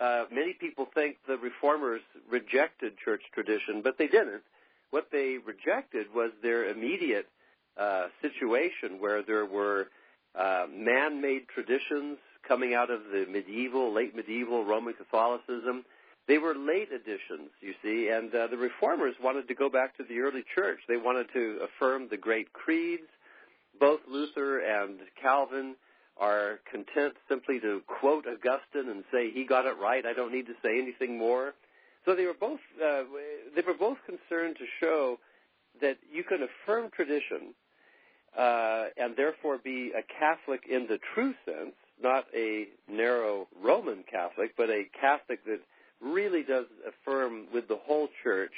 Uh, 0.00 0.24
many 0.30 0.52
people 0.52 0.86
think 0.94 1.16
the 1.26 1.36
reformers 1.36 2.00
rejected 2.30 2.92
church 3.04 3.22
tradition, 3.34 3.82
but 3.82 3.98
they 3.98 4.06
didn't. 4.06 4.42
What 4.90 5.08
they 5.10 5.38
rejected 5.44 6.06
was 6.14 6.30
their 6.42 6.70
immediate 6.70 7.26
uh, 7.76 8.06
situation 8.22 9.00
where 9.00 9.22
there 9.22 9.44
were 9.44 9.88
uh, 10.38 10.66
man 10.72 11.20
made 11.20 11.48
traditions 11.48 12.18
coming 12.46 12.74
out 12.74 12.90
of 12.90 13.00
the 13.12 13.26
medieval, 13.30 13.92
late 13.92 14.14
medieval 14.14 14.64
Roman 14.64 14.94
Catholicism 14.94 15.84
They 16.28 16.36
were 16.36 16.54
late 16.54 16.92
additions, 16.92 17.50
you 17.62 17.72
see, 17.82 18.10
and 18.12 18.32
uh, 18.34 18.48
the 18.48 18.58
reformers 18.58 19.14
wanted 19.20 19.48
to 19.48 19.54
go 19.54 19.70
back 19.70 19.96
to 19.96 20.04
the 20.04 20.20
early 20.20 20.44
church. 20.54 20.78
They 20.86 20.98
wanted 20.98 21.28
to 21.32 21.60
affirm 21.64 22.08
the 22.10 22.18
great 22.18 22.52
creeds. 22.52 23.08
Both 23.80 24.00
Luther 24.06 24.58
and 24.58 25.00
Calvin 25.20 25.74
are 26.18 26.60
content 26.70 27.14
simply 27.28 27.60
to 27.60 27.80
quote 27.86 28.26
Augustine 28.26 28.90
and 28.90 29.04
say 29.12 29.30
he 29.30 29.44
got 29.44 29.66
it 29.66 29.76
right. 29.80 30.04
I 30.04 30.12
don't 30.12 30.32
need 30.32 30.46
to 30.46 30.54
say 30.62 30.78
anything 30.78 31.16
more. 31.18 31.54
So 32.04 32.14
they 32.14 32.24
were 32.24 32.34
both 32.38 32.60
uh, 32.82 33.02
they 33.54 33.62
were 33.66 33.74
both 33.78 33.98
concerned 34.06 34.56
to 34.58 34.64
show 34.80 35.18
that 35.80 35.98
you 36.12 36.24
can 36.24 36.40
affirm 36.42 36.90
tradition 36.90 37.54
uh, 38.36 38.86
and 38.96 39.16
therefore 39.16 39.58
be 39.58 39.92
a 39.96 40.02
Catholic 40.18 40.62
in 40.68 40.86
the 40.88 40.98
true 41.14 41.34
sense, 41.44 41.74
not 42.02 42.26
a 42.34 42.68
narrow 42.90 43.48
Roman 43.62 44.04
Catholic, 44.10 44.54
but 44.56 44.70
a 44.70 44.84
Catholic 45.00 45.44
that 45.44 45.60
really 46.00 46.42
does 46.42 46.66
affirm 46.86 47.46
with 47.52 47.68
the 47.68 47.76
whole 47.76 48.08
church 48.22 48.52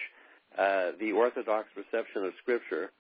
uh, 0.58 0.92
the 0.98 1.12
Orthodox 1.12 1.68
reception 1.76 2.24
of 2.24 2.32
Scripture. 2.42 2.90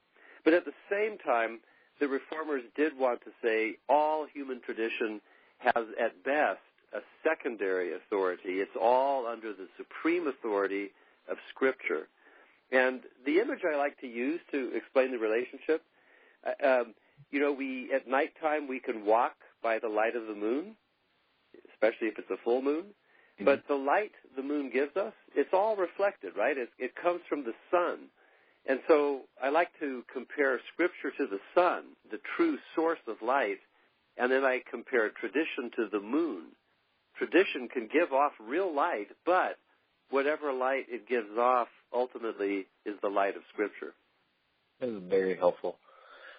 But 0.44 0.54
at 0.54 0.64
the 0.64 0.72
same 0.90 1.18
time, 1.18 1.60
the 2.00 2.08
reformers 2.08 2.62
did 2.74 2.98
want 2.98 3.20
to 3.22 3.30
say 3.42 3.76
all 3.88 4.26
human 4.32 4.60
tradition 4.60 5.20
has 5.58 5.84
at 6.00 6.24
best 6.24 6.60
a 6.92 7.00
secondary 7.22 7.94
authority. 7.94 8.60
It's 8.60 8.76
all 8.80 9.26
under 9.26 9.52
the 9.52 9.68
supreme 9.76 10.26
authority 10.26 10.90
of 11.30 11.36
Scripture. 11.50 12.08
And 12.72 13.00
the 13.26 13.38
image 13.38 13.60
I 13.70 13.76
like 13.76 14.00
to 14.00 14.06
use 14.06 14.40
to 14.50 14.72
explain 14.74 15.12
the 15.12 15.18
relationship, 15.18 15.82
uh, 16.44 16.66
um, 16.66 16.94
you 17.30 17.40
know, 17.40 17.52
we 17.52 17.92
at 17.94 18.08
nighttime 18.08 18.66
we 18.66 18.80
can 18.80 19.04
walk 19.04 19.34
by 19.62 19.78
the 19.78 19.88
light 19.88 20.16
of 20.16 20.26
the 20.26 20.34
moon, 20.34 20.74
especially 21.72 22.08
if 22.08 22.18
it's 22.18 22.30
a 22.30 22.42
full 22.42 22.62
moon. 22.62 22.84
Mm-hmm. 22.84 23.44
But 23.44 23.64
the 23.68 23.74
light 23.74 24.12
the 24.36 24.42
moon 24.42 24.70
gives 24.72 24.96
us, 24.96 25.12
it's 25.34 25.50
all 25.52 25.76
reflected, 25.76 26.32
right? 26.36 26.56
It, 26.56 26.70
it 26.78 26.94
comes 26.96 27.20
from 27.28 27.44
the 27.44 27.54
sun. 27.70 28.08
And 28.70 28.78
so 28.86 29.22
I 29.42 29.48
like 29.48 29.70
to 29.80 30.04
compare 30.12 30.60
Scripture 30.72 31.10
to 31.18 31.26
the 31.26 31.40
sun, 31.56 31.86
the 32.12 32.20
true 32.36 32.56
source 32.76 33.00
of 33.08 33.16
light, 33.20 33.58
and 34.16 34.30
then 34.30 34.44
I 34.44 34.60
compare 34.70 35.10
tradition 35.10 35.72
to 35.74 35.88
the 35.90 35.98
moon. 35.98 36.52
Tradition 37.18 37.66
can 37.66 37.88
give 37.92 38.12
off 38.12 38.30
real 38.38 38.72
light, 38.72 39.08
but 39.26 39.58
whatever 40.10 40.52
light 40.52 40.84
it 40.88 41.08
gives 41.08 41.36
off 41.36 41.66
ultimately 41.92 42.66
is 42.86 42.94
the 43.02 43.08
light 43.08 43.34
of 43.34 43.42
Scripture. 43.52 43.92
That 44.78 44.90
is 44.90 45.02
very 45.08 45.36
helpful. 45.36 45.78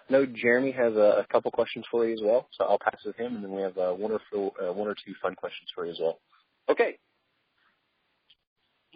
I 0.08 0.14
know 0.14 0.24
Jeremy 0.24 0.70
has 0.70 0.94
a, 0.94 1.20
a 1.20 1.26
couple 1.30 1.50
questions 1.50 1.84
for 1.90 2.06
you 2.06 2.14
as 2.14 2.20
well, 2.22 2.48
so 2.56 2.64
I'll 2.64 2.78
pass 2.78 2.96
it 3.04 3.14
to 3.14 3.22
him, 3.22 3.34
and 3.34 3.44
then 3.44 3.52
we 3.52 3.60
have 3.60 3.76
uh, 3.76 3.92
one 3.92 4.10
or 4.10 4.20
four, 4.32 4.52
uh, 4.58 4.72
one 4.72 4.88
or 4.88 4.94
two 4.94 5.12
fun 5.20 5.34
questions 5.34 5.68
for 5.74 5.84
you 5.84 5.92
as 5.92 5.98
well. 6.00 6.18
Okay. 6.70 6.96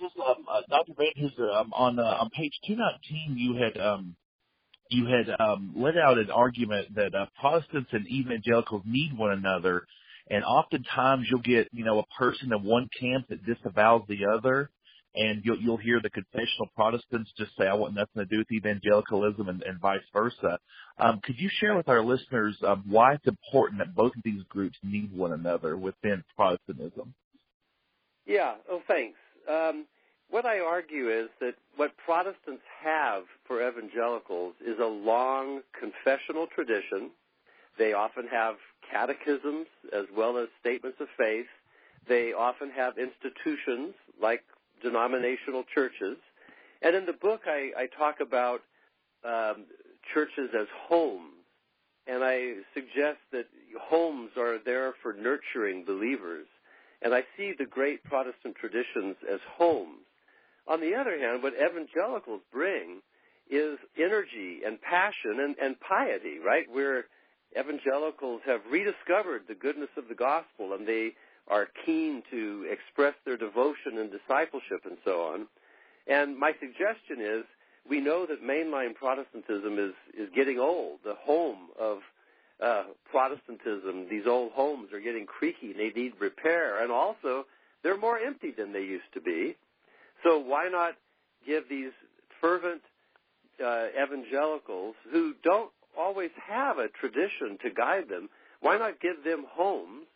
Um, 0.02 0.44
uh, 0.50 0.60
Dr. 0.68 0.92
Vanhoozer, 0.92 1.54
um, 1.54 1.72
on 1.72 1.98
uh, 1.98 2.02
on 2.02 2.30
page 2.30 2.52
two 2.66 2.76
nineteen, 2.76 3.36
you 3.38 3.56
had 3.56 3.80
um, 3.80 4.16
you 4.90 5.06
had 5.06 5.34
um, 5.40 5.72
let 5.76 5.96
out 5.96 6.18
an 6.18 6.30
argument 6.30 6.94
that 6.94 7.14
uh, 7.14 7.26
Protestants 7.40 7.90
and 7.92 8.06
evangelicals 8.06 8.82
need 8.84 9.16
one 9.16 9.32
another, 9.32 9.86
and 10.30 10.44
oftentimes 10.44 11.26
you'll 11.30 11.40
get 11.40 11.68
you 11.72 11.84
know 11.84 11.98
a 12.00 12.18
person 12.18 12.52
in 12.52 12.62
one 12.62 12.88
camp 12.98 13.26
that 13.28 13.44
disavows 13.46 14.02
the 14.08 14.26
other, 14.26 14.70
and 15.14 15.42
you'll 15.44 15.58
you'll 15.58 15.76
hear 15.78 16.00
the 16.02 16.10
confessional 16.10 16.68
Protestants 16.74 17.30
just 17.38 17.56
say 17.58 17.66
I 17.66 17.74
want 17.74 17.94
nothing 17.94 18.22
to 18.22 18.26
do 18.26 18.38
with 18.38 18.52
evangelicalism, 18.52 19.48
and, 19.48 19.62
and 19.62 19.80
vice 19.80 20.00
versa. 20.12 20.58
Um, 20.98 21.20
could 21.22 21.38
you 21.38 21.48
share 21.60 21.76
with 21.76 21.88
our 21.88 22.04
listeners 22.04 22.56
um, 22.66 22.84
why 22.86 23.14
it's 23.14 23.26
important 23.26 23.78
that 23.78 23.94
both 23.94 24.14
of 24.14 24.22
these 24.24 24.42
groups 24.50 24.76
need 24.82 25.12
one 25.12 25.32
another 25.32 25.76
within 25.76 26.22
Protestantism? 26.36 27.14
Yeah. 28.26 28.54
Oh, 28.70 28.82
thanks. 28.86 29.16
Um, 29.48 29.86
what 30.28 30.44
I 30.44 30.58
argue 30.60 31.08
is 31.08 31.28
that 31.40 31.54
what 31.76 31.96
Protestants 31.96 32.62
have 32.82 33.24
for 33.46 33.66
evangelicals 33.66 34.54
is 34.60 34.78
a 34.80 34.86
long 34.86 35.60
confessional 35.78 36.46
tradition. 36.48 37.10
They 37.78 37.92
often 37.92 38.26
have 38.28 38.56
catechisms 38.90 39.66
as 39.92 40.06
well 40.16 40.36
as 40.36 40.48
statements 40.60 40.98
of 41.00 41.08
faith. 41.16 41.46
They 42.08 42.32
often 42.32 42.70
have 42.70 42.94
institutions 42.98 43.94
like 44.20 44.42
denominational 44.82 45.64
churches. 45.74 46.16
And 46.82 46.94
in 46.96 47.06
the 47.06 47.12
book, 47.12 47.42
I, 47.46 47.70
I 47.76 47.86
talk 47.86 48.20
about 48.20 48.62
um, 49.24 49.64
churches 50.12 50.50
as 50.58 50.66
homes. 50.88 51.32
And 52.06 52.22
I 52.22 52.54
suggest 52.74 53.18
that 53.32 53.46
homes 53.80 54.30
are 54.36 54.58
there 54.64 54.94
for 55.02 55.12
nurturing 55.12 55.84
believers. 55.84 56.46
And 57.02 57.14
I 57.14 57.22
see 57.36 57.52
the 57.56 57.66
great 57.66 58.02
Protestant 58.04 58.56
traditions 58.56 59.16
as 59.30 59.40
homes. 59.56 60.04
On 60.68 60.80
the 60.80 60.94
other 60.94 61.18
hand, 61.18 61.42
what 61.42 61.54
evangelicals 61.54 62.40
bring 62.52 63.00
is 63.48 63.78
energy 63.96 64.60
and 64.66 64.80
passion 64.80 65.38
and, 65.40 65.56
and 65.62 65.78
piety, 65.80 66.38
right? 66.44 66.66
Where 66.70 67.04
evangelicals 67.58 68.40
have 68.46 68.60
rediscovered 68.70 69.42
the 69.46 69.54
goodness 69.54 69.90
of 69.96 70.08
the 70.08 70.14
gospel 70.14 70.72
and 70.72 70.86
they 70.86 71.12
are 71.48 71.68
keen 71.84 72.22
to 72.30 72.66
express 72.70 73.14
their 73.24 73.36
devotion 73.36 73.98
and 73.98 74.10
discipleship 74.10 74.80
and 74.84 74.98
so 75.04 75.22
on. 75.22 75.46
And 76.08 76.36
my 76.36 76.52
suggestion 76.58 77.20
is 77.20 77.44
we 77.88 78.00
know 78.00 78.26
that 78.26 78.42
mainline 78.42 78.94
Protestantism 78.94 79.78
is, 79.78 79.94
is 80.18 80.28
getting 80.34 80.58
old. 80.58 80.98
The 81.04 81.14
home 81.14 81.68
of 81.78 81.98
uh, 82.62 82.84
Protestantism, 83.10 84.06
these 84.10 84.26
old 84.26 84.52
homes 84.52 84.92
are 84.92 85.00
getting 85.00 85.26
creaky 85.26 85.72
they 85.72 85.90
need 85.90 86.12
repair. 86.18 86.82
And 86.82 86.90
also, 86.90 87.44
they're 87.82 87.98
more 87.98 88.18
empty 88.18 88.52
than 88.56 88.72
they 88.72 88.80
used 88.80 89.12
to 89.14 89.20
be. 89.20 89.56
So 90.24 90.38
why 90.38 90.68
not 90.70 90.94
give 91.46 91.68
these 91.68 91.92
fervent 92.40 92.82
uh, 93.64 93.86
evangelicals 94.02 94.94
who 95.12 95.34
don't 95.42 95.70
always 95.98 96.30
have 96.46 96.78
a 96.78 96.88
tradition 96.88 97.58
to 97.62 97.70
guide 97.70 98.08
them, 98.08 98.28
why 98.60 98.78
not 98.78 99.00
give 99.00 99.24
them 99.24 99.44
homes? 99.48 100.06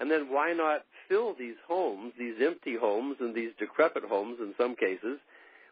And 0.00 0.10
then 0.10 0.28
why 0.30 0.52
not 0.52 0.84
fill 1.08 1.34
these 1.36 1.56
homes, 1.66 2.12
these 2.18 2.34
empty 2.40 2.76
homes 2.76 3.16
and 3.20 3.34
these 3.34 3.50
decrepit 3.58 4.04
homes 4.04 4.38
in 4.40 4.54
some 4.56 4.76
cases, 4.76 5.18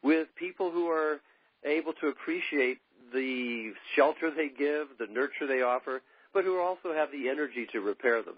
with 0.03 0.29
people 0.37 0.71
who 0.71 0.89
are 0.89 1.21
able 1.65 1.93
to 2.01 2.09
appreciate 2.09 2.79
the 3.13 3.73
shelter 3.95 4.31
they 4.35 4.49
give, 4.49 4.89
the 4.99 5.07
nurture 5.07 5.47
they 5.47 5.63
offer, 5.63 6.03
but 6.37 6.45
who 6.45 6.61
also 6.61 6.93
have 6.93 7.11
the 7.11 7.31
energy 7.31 7.67
to 7.73 7.81
repair 7.81 8.23
them. 8.23 8.35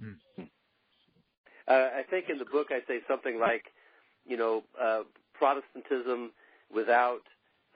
Hmm. 0.00 0.42
Uh, 1.66 1.72
I 1.72 2.04
think 2.08 2.26
in 2.30 2.38
the 2.38 2.44
book 2.44 2.68
I 2.70 2.86
say 2.86 3.00
something 3.08 3.40
like, 3.40 3.64
you 4.24 4.36
know, 4.36 4.62
uh, 4.80 5.00
Protestantism 5.34 6.30
without, 6.72 7.22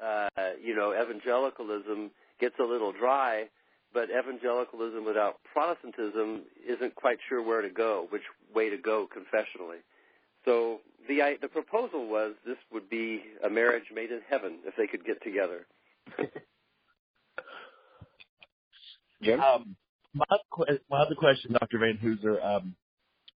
uh, 0.00 0.28
you 0.62 0.76
know, 0.76 0.94
evangelicalism 0.94 2.12
gets 2.38 2.54
a 2.60 2.62
little 2.62 2.92
dry, 2.92 3.48
but 3.92 4.08
evangelicalism 4.08 5.04
without 5.04 5.40
Protestantism 5.52 6.42
isn't 6.64 6.94
quite 6.94 7.18
sure 7.28 7.42
where 7.42 7.62
to 7.62 7.70
go, 7.70 8.06
which 8.10 8.22
way 8.54 8.70
to 8.70 8.76
go 8.76 9.08
confessionally. 9.08 9.82
So 10.44 10.78
the 11.08 11.22
I, 11.22 11.38
the 11.42 11.48
proposal 11.48 12.06
was 12.06 12.34
this 12.46 12.58
would 12.72 12.88
be 12.88 13.24
a 13.44 13.50
marriage 13.50 13.90
made 13.92 14.12
in 14.12 14.20
heaven 14.30 14.58
if 14.64 14.76
they 14.76 14.86
could 14.86 15.04
get 15.04 15.20
together. 15.24 15.66
Jim? 19.26 19.40
Um, 19.40 19.76
my, 20.14 20.24
my 20.90 20.98
other 21.02 21.14
question, 21.14 21.52
Dr. 21.52 21.78
Vanhoozer, 21.78 22.44
um, 22.44 22.74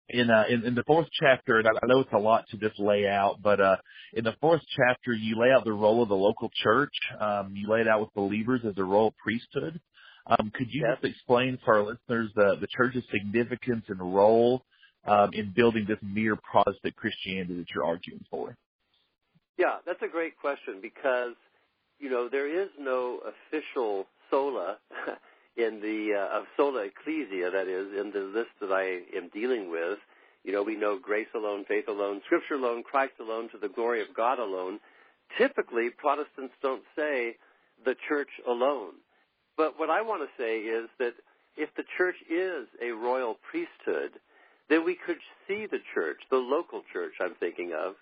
in, 0.09 0.29
uh, 0.29 0.43
in, 0.47 0.63
in 0.65 0.75
the 0.75 0.83
fourth 0.85 1.07
chapter, 1.19 1.59
and 1.59 1.67
I, 1.67 1.71
I 1.71 1.87
know 1.87 2.01
it's 2.01 2.13
a 2.13 2.17
lot 2.17 2.45
to 2.49 2.57
just 2.57 2.79
lay 2.79 3.07
out, 3.07 3.41
but, 3.41 3.59
uh, 3.59 3.77
in 4.13 4.23
the 4.23 4.35
fourth 4.39 4.61
chapter, 4.75 5.11
you 5.11 5.39
lay 5.39 5.51
out 5.51 5.65
the 5.65 5.73
role 5.73 6.01
of 6.01 6.09
the 6.09 6.15
local 6.15 6.49
church. 6.63 6.93
Um, 7.19 7.53
you 7.55 7.69
lay 7.69 7.81
it 7.81 7.87
out 7.87 7.99
with 7.99 8.13
believers 8.13 8.61
as 8.65 8.73
a 8.77 8.83
royal 8.83 9.13
priesthood. 9.21 9.81
Um, 10.27 10.51
could 10.53 10.67
you 10.69 10.85
just 10.85 11.03
explain 11.03 11.57
for 11.63 11.77
our 11.77 11.83
listeners 11.83 12.31
the, 12.35 12.57
the 12.59 12.67
church's 12.75 13.03
significance 13.11 13.85
and 13.87 13.99
role 13.99 14.63
um, 15.05 15.31
in 15.33 15.53
building 15.55 15.85
this 15.87 15.99
mere 16.01 16.35
Protestant 16.35 16.95
Christianity 16.95 17.55
that 17.55 17.67
you're 17.73 17.85
arguing 17.85 18.25
for? 18.29 18.55
Yeah, 19.57 19.77
that's 19.85 20.01
a 20.01 20.07
great 20.07 20.37
question 20.37 20.79
because, 20.81 21.33
you 21.99 22.09
know, 22.09 22.29
there 22.29 22.47
is 22.47 22.69
no 22.79 23.19
official 23.25 24.05
sola 24.29 24.77
in 25.57 25.81
the 25.81 26.13
uh, 26.15 26.39
of 26.39 26.45
sola 26.55 26.85
ecclesia, 26.85 27.51
that 27.51 27.67
is, 27.67 27.87
in 27.99 28.11
the 28.11 28.25
list 28.25 28.51
that 28.61 28.71
I 28.71 29.01
am 29.17 29.29
dealing 29.33 29.71
with, 29.71 29.97
you 30.43 30.53
know, 30.53 30.63
we 30.63 30.77
know 30.77 30.97
grace 30.97 31.27
alone, 31.35 31.65
faith 31.67 31.87
alone, 31.87 32.21
scripture 32.25 32.53
alone, 32.53 32.83
Christ 32.83 33.13
alone, 33.19 33.49
to 33.51 33.57
the 33.57 33.67
glory 33.67 34.01
of 34.01 34.15
God 34.15 34.39
alone. 34.39 34.79
Typically, 35.37 35.89
Protestants 35.89 36.53
don't 36.61 36.83
say 36.95 37.35
the 37.83 37.95
church 38.07 38.29
alone. 38.47 38.93
But 39.57 39.79
what 39.79 39.89
I 39.89 40.03
want 40.03 40.21
to 40.21 40.41
say 40.41 40.59
is 40.59 40.87
that 40.99 41.13
if 41.57 41.69
the 41.75 41.83
church 41.97 42.15
is 42.29 42.67
a 42.81 42.91
royal 42.91 43.37
priesthood, 43.49 44.11
then 44.69 44.85
we 44.85 44.95
could 44.95 45.17
see 45.47 45.65
the 45.65 45.79
church, 45.93 46.17
the 46.29 46.37
local 46.37 46.83
church 46.93 47.13
I'm 47.19 47.35
thinking 47.39 47.73
of, 47.73 47.95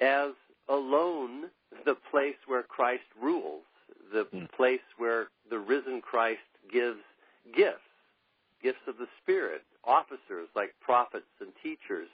as 0.00 0.32
alone 0.68 1.44
the 1.84 1.96
place 2.10 2.36
where 2.46 2.62
Christ 2.62 3.04
rules, 3.22 3.62
the 4.12 4.24
mm. 4.24 4.50
place 4.52 4.80
where 4.96 5.28
the 5.48 5.58
risen 5.58 6.00
Christ 6.00 6.40
gives 6.72 7.00
gifts, 7.54 7.88
gifts 8.62 8.82
of 8.86 8.96
the 8.98 9.08
Spirit, 9.22 9.62
officers 9.84 10.48
like 10.54 10.74
prophets 10.80 11.26
and 11.40 11.50
teachers, 11.62 12.08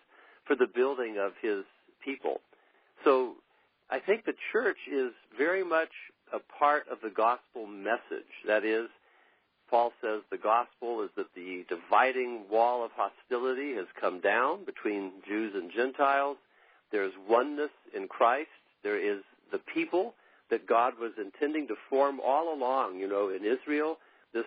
for 0.46 0.56
the 0.56 0.66
building 0.66 1.16
of 1.18 1.32
his 1.40 1.64
people. 2.04 2.40
So 3.04 3.34
I 3.90 3.98
think 3.98 4.24
the 4.24 4.34
church 4.52 4.78
is 4.90 5.12
very 5.36 5.64
much 5.64 5.90
a 6.32 6.38
part 6.58 6.86
of 6.90 6.98
the 7.02 7.10
gospel 7.10 7.66
message. 7.66 8.30
That 8.46 8.64
is, 8.64 8.88
Paul 9.70 9.92
says 10.00 10.20
the 10.30 10.38
gospel 10.38 11.02
is 11.02 11.10
that 11.16 11.34
the 11.34 11.64
dividing 11.68 12.44
wall 12.50 12.84
of 12.84 12.90
hostility 12.94 13.74
has 13.74 13.86
come 14.00 14.20
down 14.20 14.64
between 14.64 15.12
Jews 15.26 15.52
and 15.54 15.70
Gentiles. 15.74 16.36
There's 16.92 17.12
oneness 17.28 17.70
in 17.96 18.08
Christ. 18.08 18.48
There 18.82 18.98
is 18.98 19.22
the 19.50 19.58
people 19.58 20.14
that 20.50 20.66
God 20.66 20.94
was 21.00 21.12
intending 21.18 21.66
to 21.68 21.74
form 21.88 22.20
all 22.20 22.54
along, 22.54 22.98
you 22.98 23.08
know, 23.08 23.30
in 23.30 23.44
Israel, 23.44 23.98
this 24.34 24.44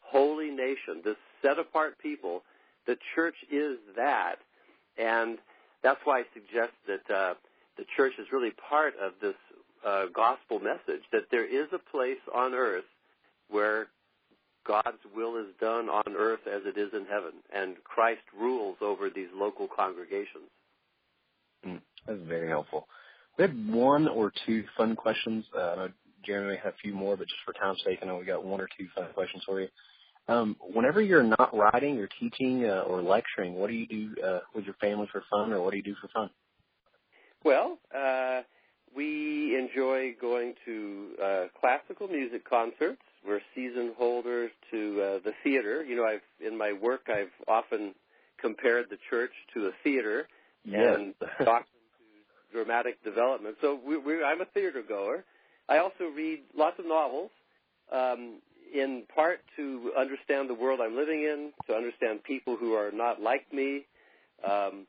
holy 0.00 0.50
nation, 0.50 1.02
this 1.04 1.16
set 1.42 1.58
apart 1.58 1.98
people. 1.98 2.42
The 2.86 2.96
church 3.14 3.36
is 3.50 3.78
that. 3.96 4.36
And 4.98 5.38
that's 5.82 6.00
why 6.04 6.20
I 6.20 6.24
suggest 6.34 6.72
that 6.86 7.14
uh, 7.14 7.34
the 7.76 7.84
church 7.96 8.12
is 8.18 8.26
really 8.32 8.52
part 8.68 8.94
of 9.00 9.12
this 9.20 9.34
uh, 9.86 10.04
gospel 10.14 10.58
message 10.58 11.02
that 11.12 11.24
there 11.30 11.46
is 11.46 11.68
a 11.72 11.78
place 11.90 12.20
on 12.34 12.54
earth 12.54 12.84
where 13.48 13.88
God's 14.66 14.98
will 15.14 15.36
is 15.36 15.46
done 15.60 15.88
on 15.88 16.14
earth 16.16 16.40
as 16.46 16.62
it 16.66 16.78
is 16.78 16.90
in 16.92 17.06
heaven, 17.06 17.32
and 17.54 17.76
Christ 17.82 18.20
rules 18.38 18.76
over 18.80 19.08
these 19.08 19.28
local 19.34 19.66
congregations. 19.66 20.50
Mm, 21.66 21.80
that's 22.06 22.20
very 22.28 22.48
helpful. 22.48 22.86
We 23.38 23.42
had 23.42 23.72
one 23.72 24.06
or 24.06 24.32
two 24.46 24.64
fun 24.76 24.96
questions. 24.96 25.44
Uh, 25.58 25.88
Jeremy 26.24 26.54
may 26.54 26.60
have 26.62 26.74
a 26.74 26.76
few 26.82 26.94
more, 26.94 27.16
but 27.16 27.28
just 27.28 27.40
for 27.44 27.52
time's 27.52 27.82
sake, 27.84 27.98
I 28.02 28.06
know 28.06 28.16
we 28.16 28.24
got 28.24 28.44
one 28.44 28.60
or 28.60 28.68
two 28.78 28.88
fun 28.94 29.06
questions 29.14 29.42
for 29.46 29.60
you. 29.60 29.68
Um, 30.28 30.56
whenever 30.60 31.00
you're 31.00 31.22
not 31.22 31.56
writing, 31.56 31.96
you're 31.96 32.08
teaching 32.20 32.64
uh, 32.64 32.84
or 32.86 33.02
lecturing, 33.02 33.54
what 33.54 33.68
do 33.68 33.74
you 33.74 33.86
do 33.86 34.22
uh, 34.22 34.40
with 34.54 34.64
your 34.64 34.74
family 34.74 35.08
for 35.10 35.24
fun, 35.30 35.52
or 35.52 35.60
what 35.60 35.72
do 35.72 35.76
you 35.76 35.82
do 35.82 35.96
for 36.00 36.08
fun? 36.08 36.30
Well, 37.44 37.78
uh, 37.96 38.42
we 38.94 39.56
enjoy 39.56 40.14
going 40.20 40.54
to 40.66 41.08
uh, 41.22 41.44
classical 41.58 42.08
music 42.08 42.48
concerts. 42.48 43.00
We're 43.26 43.40
season 43.54 43.92
holders 43.98 44.50
to 44.70 45.00
uh, 45.00 45.18
the 45.24 45.32
theater. 45.42 45.84
You 45.84 45.96
know, 45.96 46.04
I've 46.04 46.46
in 46.46 46.56
my 46.56 46.72
work 46.72 47.08
I've 47.08 47.32
often 47.48 47.94
compared 48.40 48.86
the 48.90 48.98
church 49.08 49.32
to 49.54 49.66
a 49.66 49.70
theater 49.84 50.26
yes. 50.64 50.96
and 50.98 51.14
talked 51.44 51.68
to 51.68 52.56
dramatic 52.56 53.02
development. 53.04 53.56
So 53.60 53.78
we, 53.84 53.96
we, 53.98 54.24
I'm 54.24 54.40
a 54.40 54.46
theater 54.46 54.82
goer. 54.86 55.24
I 55.70 55.78
also 55.78 56.04
read 56.14 56.40
lots 56.56 56.78
of 56.78 56.86
novels, 56.86 57.30
um, 57.92 58.40
in 58.74 59.04
part 59.14 59.40
to 59.56 59.92
understand 59.98 60.50
the 60.50 60.54
world 60.54 60.80
I'm 60.82 60.96
living 60.96 61.22
in, 61.22 61.52
to 61.68 61.74
understand 61.74 62.24
people 62.24 62.56
who 62.56 62.74
are 62.74 62.90
not 62.92 63.22
like 63.22 63.52
me, 63.52 63.86
um, 64.48 64.86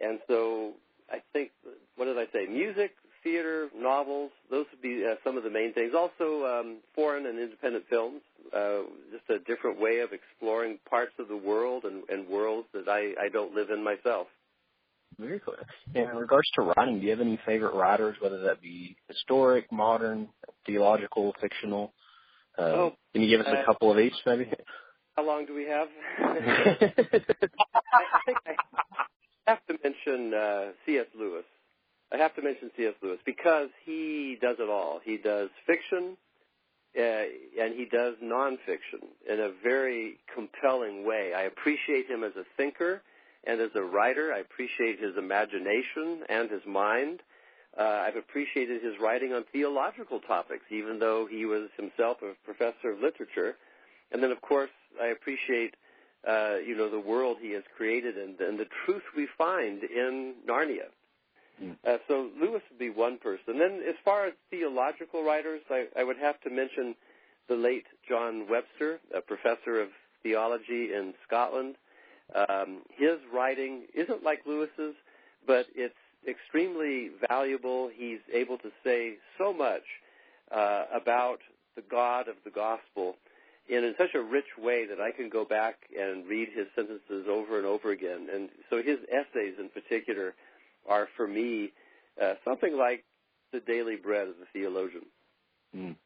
and 0.00 0.18
so 0.28 0.72
I 1.10 1.18
think 1.32 1.50
what 1.96 2.06
did 2.06 2.18
I 2.18 2.26
say? 2.32 2.46
Music, 2.46 2.92
theater, 3.22 3.68
novels. 3.76 4.30
Those 4.50 4.66
would 4.70 4.82
be 4.82 5.04
uh, 5.04 5.14
some 5.24 5.36
of 5.36 5.44
the 5.44 5.50
main 5.50 5.72
things. 5.72 5.92
Also, 5.96 6.44
um, 6.44 6.78
foreign 6.94 7.26
and 7.26 7.38
independent 7.38 7.84
films. 7.88 8.20
Uh, 8.54 8.82
just 9.10 9.28
a 9.30 9.38
different 9.44 9.80
way 9.80 10.00
of 10.00 10.10
exploring 10.12 10.78
parts 10.88 11.12
of 11.18 11.28
the 11.28 11.36
world 11.36 11.84
and, 11.84 12.02
and 12.08 12.28
worlds 12.28 12.68
that 12.74 12.88
I, 12.88 13.14
I 13.24 13.28
don't 13.32 13.54
live 13.54 13.70
in 13.70 13.82
myself. 13.82 14.26
Very 15.18 15.40
cool. 15.40 15.54
And 15.94 16.10
in 16.10 16.16
regards 16.16 16.48
to 16.56 16.62
writing, 16.62 16.98
do 16.98 17.04
you 17.04 17.10
have 17.10 17.20
any 17.20 17.38
favorite 17.46 17.74
writers, 17.74 18.16
whether 18.20 18.40
that 18.42 18.60
be 18.60 18.93
historic, 19.14 19.70
modern, 19.72 20.28
theological, 20.66 21.34
fictional? 21.40 21.92
Uh, 22.58 22.62
oh, 22.62 22.92
can 23.12 23.22
you 23.22 23.28
give 23.28 23.40
us 23.40 23.52
a 23.52 23.60
uh, 23.60 23.64
couple 23.64 23.90
of 23.90 23.98
each, 23.98 24.14
maybe? 24.26 24.50
How 25.16 25.24
long 25.24 25.46
do 25.46 25.54
we 25.54 25.64
have? 25.64 25.88
I, 26.18 26.24
I 27.92 28.20
think 28.26 28.38
I 28.46 28.56
have 29.46 29.64
to 29.66 29.78
mention 29.82 30.34
uh, 30.34 30.72
C.S. 30.84 31.06
Lewis. 31.18 31.44
I 32.12 32.16
have 32.16 32.34
to 32.34 32.42
mention 32.42 32.70
C.S. 32.76 32.94
Lewis 33.02 33.18
because 33.24 33.68
he 33.84 34.38
does 34.40 34.56
it 34.58 34.68
all. 34.68 35.00
He 35.04 35.16
does 35.16 35.50
fiction, 35.66 36.16
uh, 36.98 37.02
and 37.02 37.74
he 37.74 37.86
does 37.90 38.14
nonfiction 38.22 39.06
in 39.30 39.40
a 39.40 39.50
very 39.62 40.18
compelling 40.34 41.06
way. 41.06 41.32
I 41.36 41.42
appreciate 41.42 42.08
him 42.08 42.24
as 42.24 42.32
a 42.36 42.44
thinker 42.56 43.02
and 43.46 43.60
as 43.60 43.70
a 43.74 43.82
writer. 43.82 44.32
I 44.32 44.38
appreciate 44.38 45.00
his 45.00 45.16
imagination 45.16 46.22
and 46.28 46.50
his 46.50 46.62
mind. 46.66 47.20
Uh, 47.78 47.82
I've 47.82 48.16
appreciated 48.16 48.82
his 48.82 48.94
writing 49.00 49.32
on 49.32 49.44
theological 49.52 50.20
topics, 50.20 50.64
even 50.70 50.98
though 50.98 51.26
he 51.28 51.44
was 51.44 51.68
himself 51.76 52.18
a 52.22 52.34
professor 52.44 52.92
of 52.92 53.00
literature. 53.00 53.56
And 54.12 54.22
then, 54.22 54.30
of 54.30 54.40
course, 54.40 54.70
I 55.02 55.06
appreciate, 55.06 55.74
uh, 56.28 56.56
you 56.64 56.76
know, 56.76 56.88
the 56.88 57.00
world 57.00 57.38
he 57.40 57.50
has 57.52 57.64
created 57.76 58.16
and, 58.16 58.38
and 58.40 58.58
the 58.58 58.68
truth 58.84 59.02
we 59.16 59.26
find 59.36 59.82
in 59.82 60.34
Narnia. 60.48 60.88
Mm. 61.62 61.76
Uh, 61.86 61.98
so 62.06 62.30
Lewis 62.40 62.62
would 62.70 62.78
be 62.78 62.90
one 62.90 63.18
person. 63.18 63.58
Then, 63.58 63.82
as 63.88 63.96
far 64.04 64.26
as 64.26 64.34
theological 64.50 65.24
writers, 65.24 65.62
I, 65.70 65.86
I 65.96 66.04
would 66.04 66.18
have 66.18 66.40
to 66.42 66.50
mention 66.50 66.94
the 67.48 67.56
late 67.56 67.86
John 68.08 68.46
Webster, 68.48 69.00
a 69.14 69.20
professor 69.20 69.80
of 69.80 69.88
theology 70.22 70.92
in 70.94 71.14
Scotland. 71.26 71.74
Um, 72.34 72.82
his 72.96 73.18
writing 73.32 73.82
isn't 73.94 74.22
like 74.22 74.40
Lewis's, 74.46 74.94
but 75.46 75.66
it's 75.74 75.94
extremely 76.28 77.10
valuable. 77.28 77.90
He's 77.94 78.20
able 78.32 78.58
to 78.58 78.70
say 78.82 79.14
so 79.38 79.52
much 79.52 79.82
uh, 80.50 80.84
about 80.94 81.38
the 81.76 81.82
God 81.82 82.28
of 82.28 82.36
the 82.44 82.50
gospel 82.50 83.16
in, 83.68 83.84
in 83.84 83.94
such 83.98 84.14
a 84.14 84.20
rich 84.20 84.58
way 84.58 84.86
that 84.86 85.00
I 85.00 85.10
can 85.10 85.28
go 85.28 85.44
back 85.44 85.76
and 85.98 86.26
read 86.26 86.48
his 86.54 86.66
sentences 86.74 87.26
over 87.28 87.58
and 87.58 87.66
over 87.66 87.90
again. 87.90 88.28
And 88.32 88.48
so 88.70 88.78
his 88.78 88.98
essays 89.10 89.54
in 89.58 89.68
particular 89.70 90.34
are 90.88 91.08
for 91.16 91.26
me 91.26 91.72
uh, 92.22 92.34
something 92.44 92.76
like 92.76 93.04
the 93.52 93.60
daily 93.60 93.96
bread 93.96 94.28
of 94.28 94.34
the 94.38 94.46
theologian. 94.52 95.06
Mm. 95.74 95.96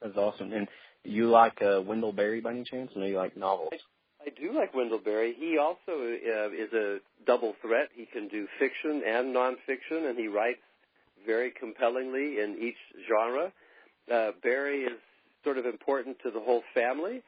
That's 0.00 0.16
awesome. 0.16 0.52
And 0.52 0.68
you 1.04 1.30
like 1.30 1.60
uh, 1.62 1.80
Wendell 1.80 2.12
Berry 2.12 2.40
by 2.40 2.50
any 2.50 2.64
chance? 2.64 2.90
I 2.94 3.00
know 3.00 3.06
you 3.06 3.16
like 3.16 3.36
novels. 3.36 3.72
I, 4.24 4.30
do 4.30 4.56
like 4.56 4.74
Wendell 4.74 4.98
Berry. 4.98 5.34
He 5.38 5.58
also 5.58 5.92
uh, 5.92 6.50
is 6.50 6.72
a 6.72 6.98
double 7.26 7.54
threat. 7.60 7.88
He 7.94 8.06
can 8.06 8.28
do 8.28 8.46
fiction 8.58 9.02
and 9.06 9.34
nonfiction, 9.34 10.08
and 10.08 10.18
he 10.18 10.28
writes 10.28 10.60
very 11.26 11.50
compellingly 11.50 12.40
in 12.40 12.56
each 12.60 12.76
genre. 13.08 13.52
Uh, 14.12 14.32
Berry 14.42 14.82
is 14.84 14.98
sort 15.44 15.58
of 15.58 15.66
important 15.66 16.18
to 16.24 16.30
the 16.30 16.40
whole 16.40 16.62
family. 16.74 17.22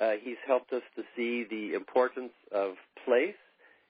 Uh, 0.00 0.12
he's 0.22 0.36
helped 0.46 0.72
us 0.72 0.82
to 0.96 1.02
see 1.16 1.44
the 1.48 1.74
importance 1.74 2.32
of 2.52 2.74
place 3.04 3.34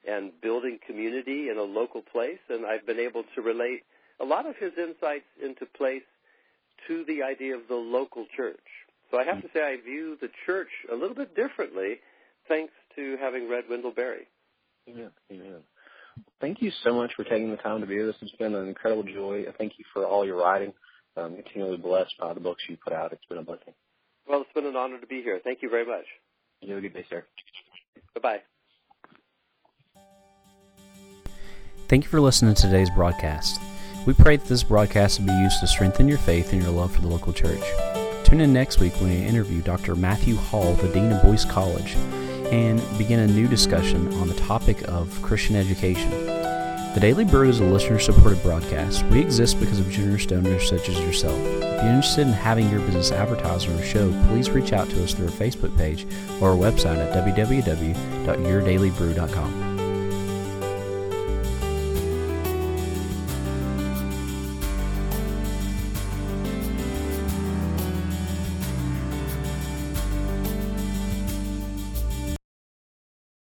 and 0.06 0.32
building 0.40 0.78
community 0.86 1.48
in 1.50 1.58
a 1.58 1.62
local 1.62 2.02
place, 2.02 2.38
and 2.48 2.64
I've 2.64 2.86
been 2.86 3.00
able 3.00 3.24
to 3.34 3.42
relate 3.42 3.82
a 4.20 4.24
lot 4.24 4.46
of 4.46 4.56
his 4.56 4.72
insights 4.78 5.26
into 5.42 5.66
place 5.66 6.02
to 6.86 7.04
the 7.04 7.22
idea 7.22 7.56
of 7.56 7.62
the 7.68 7.74
local 7.74 8.26
church. 8.36 8.58
So 9.10 9.18
I 9.18 9.24
have 9.24 9.42
to 9.42 9.48
say 9.52 9.62
I 9.62 9.76
view 9.82 10.16
the 10.20 10.30
church 10.46 10.68
a 10.90 10.94
little 10.94 11.14
bit 11.14 11.34
differently 11.34 11.98
thanks 12.48 12.72
to 12.96 13.16
having 13.20 13.48
read 13.48 13.64
Wendell 13.68 13.92
Berry. 13.92 14.26
Yeah, 14.86 15.08
amen. 15.30 15.60
Thank 16.40 16.62
you 16.62 16.72
so 16.82 16.92
much 16.94 17.12
for 17.14 17.24
taking 17.24 17.50
the 17.50 17.56
time 17.56 17.80
to 17.80 17.86
be 17.86 17.98
with 17.98 18.10
us. 18.10 18.16
It's 18.22 18.32
been 18.32 18.54
an 18.54 18.66
incredible 18.66 19.04
joy. 19.04 19.44
Thank 19.56 19.74
you 19.78 19.84
for 19.92 20.04
all 20.04 20.24
your 20.24 20.36
writing. 20.36 20.72
Um, 21.16 21.24
I'm 21.24 21.42
continually 21.42 21.76
blessed 21.76 22.14
by 22.18 22.32
the 22.32 22.40
books 22.40 22.62
you 22.68 22.76
put 22.82 22.92
out. 22.92 23.12
It's 23.12 23.24
been 23.28 23.38
a 23.38 23.42
blessing. 23.42 23.74
Well, 24.28 24.42
it's 24.42 24.52
been 24.52 24.66
an 24.66 24.76
honor 24.76 25.00
to 25.00 25.06
be 25.06 25.22
here. 25.22 25.40
Thank 25.42 25.62
you 25.62 25.70
very 25.70 25.86
much. 25.86 26.04
You 26.60 26.74
have 26.74 26.78
a 26.78 26.82
good 26.82 26.94
day, 26.94 27.06
sir. 27.08 27.24
Bye-bye. 28.14 28.40
Thank 31.88 32.04
you 32.04 32.10
for 32.10 32.20
listening 32.20 32.54
to 32.54 32.62
today's 32.62 32.90
broadcast. 32.90 33.60
We 34.06 34.12
pray 34.12 34.36
that 34.36 34.46
this 34.46 34.62
broadcast 34.62 35.20
will 35.20 35.26
be 35.26 35.32
used 35.32 35.60
to 35.60 35.66
strengthen 35.66 36.08
your 36.08 36.18
faith 36.18 36.52
and 36.52 36.62
your 36.62 36.70
love 36.72 36.94
for 36.94 37.00
the 37.00 37.08
local 37.08 37.32
church. 37.32 37.62
Tune 38.24 38.40
in 38.40 38.52
next 38.52 38.78
week 38.80 38.92
when 39.00 39.10
we 39.10 39.24
interview 39.24 39.62
Dr. 39.62 39.94
Matthew 39.94 40.36
Hall, 40.36 40.74
the 40.74 40.88
Dean 40.88 41.12
of 41.12 41.22
Boyce 41.22 41.46
College, 41.46 41.96
and 42.50 42.82
begin 42.98 43.20
a 43.20 43.26
new 43.26 43.48
discussion 43.48 44.12
on 44.14 44.28
the 44.28 44.34
topic 44.34 44.86
of 44.88 45.22
Christian 45.22 45.56
education. 45.56 46.10
The 46.94 47.00
Daily 47.00 47.24
Brew 47.24 47.48
is 47.48 47.60
a 47.60 47.64
listener 47.64 47.98
supported 47.98 48.42
broadcast. 48.42 49.04
We 49.04 49.20
exist 49.20 49.60
because 49.60 49.78
of 49.78 49.90
generous 49.90 50.26
donors 50.26 50.68
such 50.68 50.88
as 50.88 50.98
yourself. 50.98 51.38
If 51.38 51.62
you're 51.62 51.92
interested 51.92 52.26
in 52.26 52.32
having 52.32 52.68
your 52.70 52.80
business 52.80 53.12
advertised 53.12 53.68
on 53.68 53.76
our 53.76 53.82
show, 53.82 54.10
please 54.28 54.50
reach 54.50 54.72
out 54.72 54.88
to 54.90 55.04
us 55.04 55.14
through 55.14 55.26
our 55.26 55.32
Facebook 55.32 55.76
page 55.76 56.06
or 56.40 56.50
our 56.50 56.56
website 56.56 56.96
at 56.96 57.14
www.yourdailybrew.com. 57.14 59.67